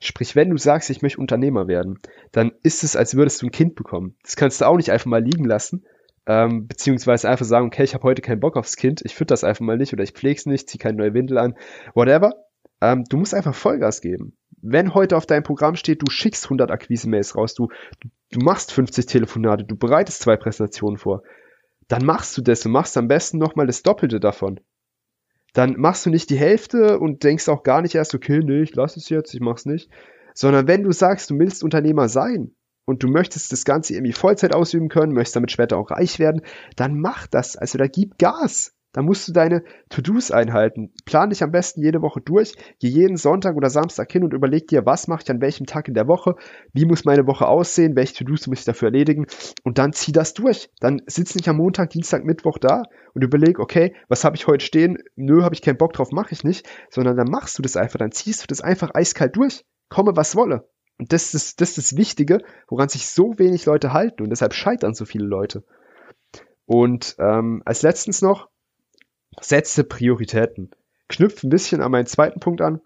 Sprich, 0.00 0.34
wenn 0.34 0.50
du 0.50 0.56
sagst, 0.56 0.90
ich 0.90 1.02
möchte 1.02 1.20
Unternehmer 1.20 1.68
werden, 1.68 2.00
dann 2.32 2.52
ist 2.62 2.82
es, 2.82 2.96
als 2.96 3.14
würdest 3.14 3.40
du 3.40 3.46
ein 3.46 3.52
Kind 3.52 3.76
bekommen. 3.76 4.16
Das 4.24 4.34
kannst 4.34 4.60
du 4.60 4.64
auch 4.64 4.76
nicht 4.76 4.90
einfach 4.90 5.06
mal 5.06 5.22
liegen 5.22 5.44
lassen, 5.44 5.84
ähm, 6.26 6.66
beziehungsweise 6.66 7.28
einfach 7.28 7.46
sagen, 7.46 7.66
okay, 7.66 7.84
ich 7.84 7.94
habe 7.94 8.02
heute 8.02 8.22
keinen 8.22 8.40
Bock 8.40 8.56
aufs 8.56 8.76
Kind, 8.76 9.02
ich 9.04 9.14
fütter 9.14 9.32
das 9.32 9.44
einfach 9.44 9.64
mal 9.64 9.78
nicht 9.78 9.92
oder 9.92 10.02
ich 10.02 10.12
pfleg's 10.12 10.46
nicht, 10.46 10.68
zieh 10.68 10.78
keine 10.78 10.98
neue 10.98 11.14
Windel 11.14 11.38
an, 11.38 11.56
whatever. 11.94 12.34
Ähm, 12.80 13.04
du 13.08 13.16
musst 13.16 13.32
einfach 13.32 13.54
Vollgas 13.54 14.00
geben. 14.00 14.36
Wenn 14.62 14.94
heute 14.94 15.16
auf 15.16 15.26
deinem 15.26 15.42
Programm 15.42 15.74
steht, 15.74 16.02
du 16.02 16.10
schickst 16.10 16.44
100 16.44 16.70
Akquise-Mails 16.70 17.36
raus, 17.36 17.54
du, 17.54 17.68
du 18.30 18.40
machst 18.40 18.72
50 18.72 19.06
Telefonate, 19.06 19.64
du 19.64 19.76
bereitest 19.76 20.22
zwei 20.22 20.36
Präsentationen 20.36 20.98
vor, 20.98 21.24
dann 21.88 22.04
machst 22.04 22.38
du 22.38 22.42
das 22.42 22.64
und 22.64 22.72
machst 22.72 22.96
am 22.96 23.08
besten 23.08 23.38
nochmal 23.38 23.66
das 23.66 23.82
Doppelte 23.82 24.20
davon. 24.20 24.60
Dann 25.52 25.74
machst 25.76 26.06
du 26.06 26.10
nicht 26.10 26.30
die 26.30 26.38
Hälfte 26.38 26.98
und 26.98 27.24
denkst 27.24 27.48
auch 27.48 27.64
gar 27.64 27.82
nicht 27.82 27.94
erst, 27.94 28.14
okay, 28.14 28.40
nee, 28.42 28.62
ich 28.62 28.74
lass 28.74 28.96
es 28.96 29.08
jetzt, 29.08 29.34
ich 29.34 29.40
mach's 29.40 29.66
nicht. 29.66 29.90
Sondern 30.32 30.66
wenn 30.66 30.84
du 30.84 30.92
sagst, 30.92 31.28
du 31.30 31.38
willst 31.38 31.62
Unternehmer 31.62 32.08
sein 32.08 32.54
und 32.86 33.02
du 33.02 33.08
möchtest 33.08 33.52
das 33.52 33.64
Ganze 33.64 33.94
irgendwie 33.94 34.12
Vollzeit 34.12 34.54
ausüben 34.54 34.88
können, 34.88 35.12
möchtest 35.12 35.36
damit 35.36 35.50
später 35.50 35.76
auch 35.76 35.90
reich 35.90 36.18
werden, 36.18 36.42
dann 36.76 36.98
mach 36.98 37.26
das. 37.26 37.56
Also 37.56 37.78
da 37.78 37.86
gib 37.86 38.16
Gas. 38.16 38.71
Da 38.92 39.00
musst 39.00 39.26
du 39.26 39.32
deine 39.32 39.64
To-Dos 39.88 40.30
einhalten. 40.30 40.92
Plan 41.06 41.30
dich 41.30 41.42
am 41.42 41.50
besten 41.50 41.82
jede 41.82 42.02
Woche 42.02 42.20
durch. 42.20 42.54
Geh 42.78 42.88
jeden 42.88 43.16
Sonntag 43.16 43.56
oder 43.56 43.70
Samstag 43.70 44.12
hin 44.12 44.22
und 44.22 44.34
überleg 44.34 44.68
dir, 44.68 44.84
was 44.84 45.08
mache 45.08 45.22
ich 45.24 45.30
an 45.30 45.40
welchem 45.40 45.64
Tag 45.64 45.88
in 45.88 45.94
der 45.94 46.08
Woche? 46.08 46.36
Wie 46.74 46.84
muss 46.84 47.06
meine 47.06 47.26
Woche 47.26 47.46
aussehen? 47.48 47.96
Welche 47.96 48.14
To-Dos 48.14 48.46
muss 48.48 48.60
ich 48.60 48.64
dafür 48.66 48.88
erledigen? 48.88 49.26
Und 49.64 49.78
dann 49.78 49.94
zieh 49.94 50.12
das 50.12 50.34
durch. 50.34 50.68
Dann 50.80 51.00
sitz 51.06 51.34
nicht 51.34 51.48
am 51.48 51.56
Montag, 51.56 51.90
Dienstag, 51.90 52.24
Mittwoch 52.24 52.58
da 52.58 52.82
und 53.14 53.24
überleg, 53.24 53.58
okay, 53.58 53.94
was 54.08 54.24
habe 54.24 54.36
ich 54.36 54.46
heute 54.46 54.64
stehen? 54.64 54.98
Nö, 55.16 55.42
habe 55.42 55.54
ich 55.54 55.62
keinen 55.62 55.78
Bock 55.78 55.94
drauf, 55.94 56.12
mache 56.12 56.32
ich 56.32 56.44
nicht. 56.44 56.68
Sondern 56.90 57.16
dann 57.16 57.30
machst 57.30 57.58
du 57.58 57.62
das 57.62 57.76
einfach. 57.76 57.98
Dann 57.98 58.12
ziehst 58.12 58.42
du 58.42 58.46
das 58.46 58.60
einfach 58.60 58.90
eiskalt 58.92 59.36
durch. 59.36 59.64
Komme, 59.88 60.12
was 60.16 60.36
wolle. 60.36 60.68
Und 60.98 61.12
das 61.12 61.32
ist, 61.32 61.62
das 61.62 61.78
ist 61.78 61.92
das 61.92 61.98
Wichtige, 61.98 62.40
woran 62.68 62.90
sich 62.90 63.08
so 63.08 63.38
wenig 63.38 63.64
Leute 63.64 63.94
halten. 63.94 64.22
Und 64.22 64.30
deshalb 64.30 64.52
scheitern 64.52 64.92
so 64.92 65.06
viele 65.06 65.24
Leute. 65.24 65.64
Und 66.66 67.16
ähm, 67.18 67.62
als 67.64 67.82
letztens 67.82 68.22
noch, 68.22 68.48
setze 69.40 69.84
Prioritäten. 69.84 70.70
Knüpft 71.08 71.44
ein 71.44 71.50
bisschen 71.50 71.80
an 71.80 71.90
meinen 71.90 72.06
zweiten 72.06 72.40
Punkt 72.40 72.60
an. 72.60 72.80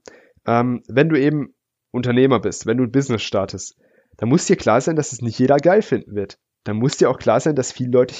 Ähm, 0.46 0.82
wenn 0.88 1.08
du 1.08 1.18
eben 1.18 1.54
Unternehmer 1.90 2.40
bist, 2.40 2.66
wenn 2.66 2.78
du 2.78 2.84
ein 2.84 2.92
Business 2.92 3.22
startest, 3.22 3.76
dann 4.16 4.28
muss 4.28 4.46
dir 4.46 4.56
klar 4.56 4.80
sein, 4.80 4.96
dass 4.96 5.12
es 5.12 5.22
nicht 5.22 5.38
jeder 5.38 5.56
geil 5.56 5.82
finden 5.82 6.14
wird. 6.14 6.38
Dann 6.64 6.76
muss 6.76 6.96
dir 6.96 7.10
auch 7.10 7.18
klar 7.18 7.40
sein, 7.40 7.54
dass 7.54 7.72
viele 7.72 7.90
Leute 7.90 8.14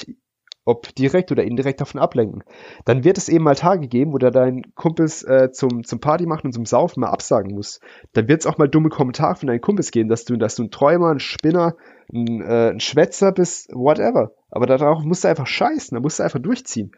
ob 0.67 0.93
direkt 0.95 1.31
oder 1.31 1.45
indirekt 1.45 1.79
davon 1.79 2.01
ablenken. 2.01 2.43
Dann 2.83 3.05
wird 3.05 3.17
es 3.17 3.29
eben 3.29 3.45
mal 3.45 3.55
Tage 3.55 3.87
geben, 3.87 4.11
wo 4.11 4.17
du 4.17 4.29
deinen 4.29 4.75
Kumpels 4.75 5.23
äh, 5.23 5.49
zum, 5.53 5.85
zum 5.85 6.01
Party 6.01 6.25
machen 6.25 6.47
und 6.47 6.51
zum 6.51 6.65
Saufen 6.65 6.99
mal 6.99 7.09
absagen 7.09 7.55
musst. 7.55 7.81
Dann 8.11 8.27
wird 8.27 8.41
es 8.41 8.45
auch 8.45 8.57
mal 8.57 8.67
dumme 8.67 8.89
Kommentare 8.89 9.37
von 9.37 9.47
deinen 9.47 9.61
Kumpels 9.61 9.91
geben, 9.91 10.09
dass 10.09 10.25
du, 10.25 10.35
dass 10.35 10.55
du 10.55 10.63
ein 10.63 10.71
Träumer, 10.71 11.11
ein 11.11 11.21
Spinner, 11.21 11.77
ein, 12.13 12.41
äh, 12.41 12.71
ein 12.71 12.81
Schwätzer 12.81 13.31
bist, 13.31 13.69
whatever. 13.73 14.33
Aber 14.51 14.65
darauf 14.65 15.03
musst 15.03 15.23
du 15.23 15.29
einfach 15.29 15.47
scheißen, 15.47 15.95
da 15.95 16.01
musst 16.01 16.19
du 16.19 16.23
einfach 16.23 16.39
durchziehen. 16.39 16.91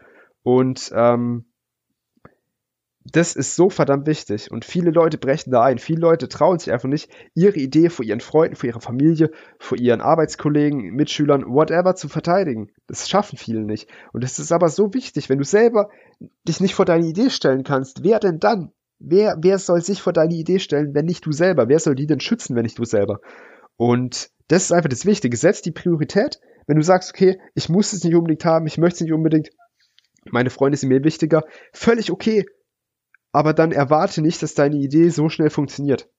Und 0.43 0.91
ähm, 0.95 1.45
das 3.11 3.35
ist 3.35 3.55
so 3.55 3.69
verdammt 3.69 4.07
wichtig. 4.07 4.51
Und 4.51 4.65
viele 4.65 4.91
Leute 4.91 5.17
brechen 5.17 5.51
da 5.51 5.63
ein. 5.63 5.79
Viele 5.79 6.01
Leute 6.01 6.27
trauen 6.27 6.59
sich 6.59 6.71
einfach 6.71 6.89
nicht, 6.89 7.09
ihre 7.33 7.57
Idee 7.57 7.89
vor 7.89 8.05
ihren 8.05 8.19
Freunden, 8.19 8.55
vor 8.55 8.67
ihrer 8.67 8.81
Familie, 8.81 9.31
vor 9.57 9.77
ihren 9.77 10.01
Arbeitskollegen, 10.01 10.93
Mitschülern, 10.93 11.45
whatever 11.45 11.95
zu 11.95 12.09
verteidigen. 12.09 12.71
Das 12.87 13.09
schaffen 13.09 13.37
viele 13.37 13.61
nicht. 13.61 13.89
Und 14.13 14.23
es 14.23 14.39
ist 14.39 14.51
aber 14.51 14.69
so 14.69 14.93
wichtig, 14.93 15.29
wenn 15.29 15.39
du 15.39 15.45
selber 15.45 15.89
dich 16.47 16.59
nicht 16.59 16.75
vor 16.75 16.85
deine 16.85 17.07
Idee 17.07 17.29
stellen 17.29 17.63
kannst, 17.63 18.03
wer 18.03 18.19
denn 18.19 18.39
dann? 18.39 18.71
Wer, 18.99 19.37
wer 19.39 19.59
soll 19.59 19.81
sich 19.81 20.01
vor 20.01 20.11
deine 20.11 20.35
Idee 20.35 20.59
stellen, 20.59 20.93
wenn 20.93 21.05
nicht 21.05 21.25
du 21.25 21.31
selber? 21.31 21.69
Wer 21.69 21.79
soll 21.79 21.95
die 21.95 22.07
denn 22.07 22.19
schützen, 22.19 22.55
wenn 22.55 22.63
nicht 22.63 22.77
du 22.77 22.83
selber? 22.83 23.21
Und 23.77 24.29
das 24.49 24.63
ist 24.63 24.71
einfach 24.73 24.89
das 24.89 25.05
Wichtige. 25.05 25.37
Setz 25.37 25.61
die 25.61 25.71
Priorität. 25.71 26.41
Wenn 26.67 26.75
du 26.75 26.83
sagst, 26.83 27.11
okay, 27.11 27.39
ich 27.55 27.69
muss 27.69 27.93
es 27.93 28.03
nicht 28.03 28.13
unbedingt 28.13 28.45
haben, 28.45 28.67
ich 28.67 28.77
möchte 28.77 28.95
es 28.95 29.01
nicht 29.01 29.13
unbedingt, 29.13 29.49
meine 30.31 30.49
Freunde 30.49 30.77
sind 30.77 30.89
mir 30.89 31.03
wichtiger, 31.03 31.43
völlig 31.73 32.11
okay. 32.11 32.45
Aber 33.31 33.53
dann 33.53 33.71
erwarte 33.71 34.21
nicht, 34.21 34.41
dass 34.41 34.55
deine 34.55 34.77
Idee 34.77 35.09
so 35.09 35.29
schnell 35.29 35.49
funktioniert. 35.49 36.09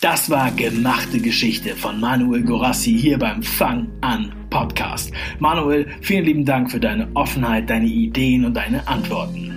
Das 0.00 0.30
war 0.30 0.50
gemachte 0.52 1.20
Geschichte 1.20 1.76
von 1.76 2.00
Manuel 2.00 2.42
Gorassi 2.42 2.96
hier 2.98 3.18
beim 3.18 3.42
Fang 3.42 3.90
an 4.00 4.32
Podcast. 4.48 5.12
Manuel, 5.40 5.86
vielen 6.00 6.24
lieben 6.24 6.44
Dank 6.46 6.70
für 6.70 6.80
deine 6.80 7.08
Offenheit, 7.14 7.68
deine 7.68 7.86
Ideen 7.86 8.46
und 8.46 8.54
deine 8.54 8.88
Antworten. 8.88 9.50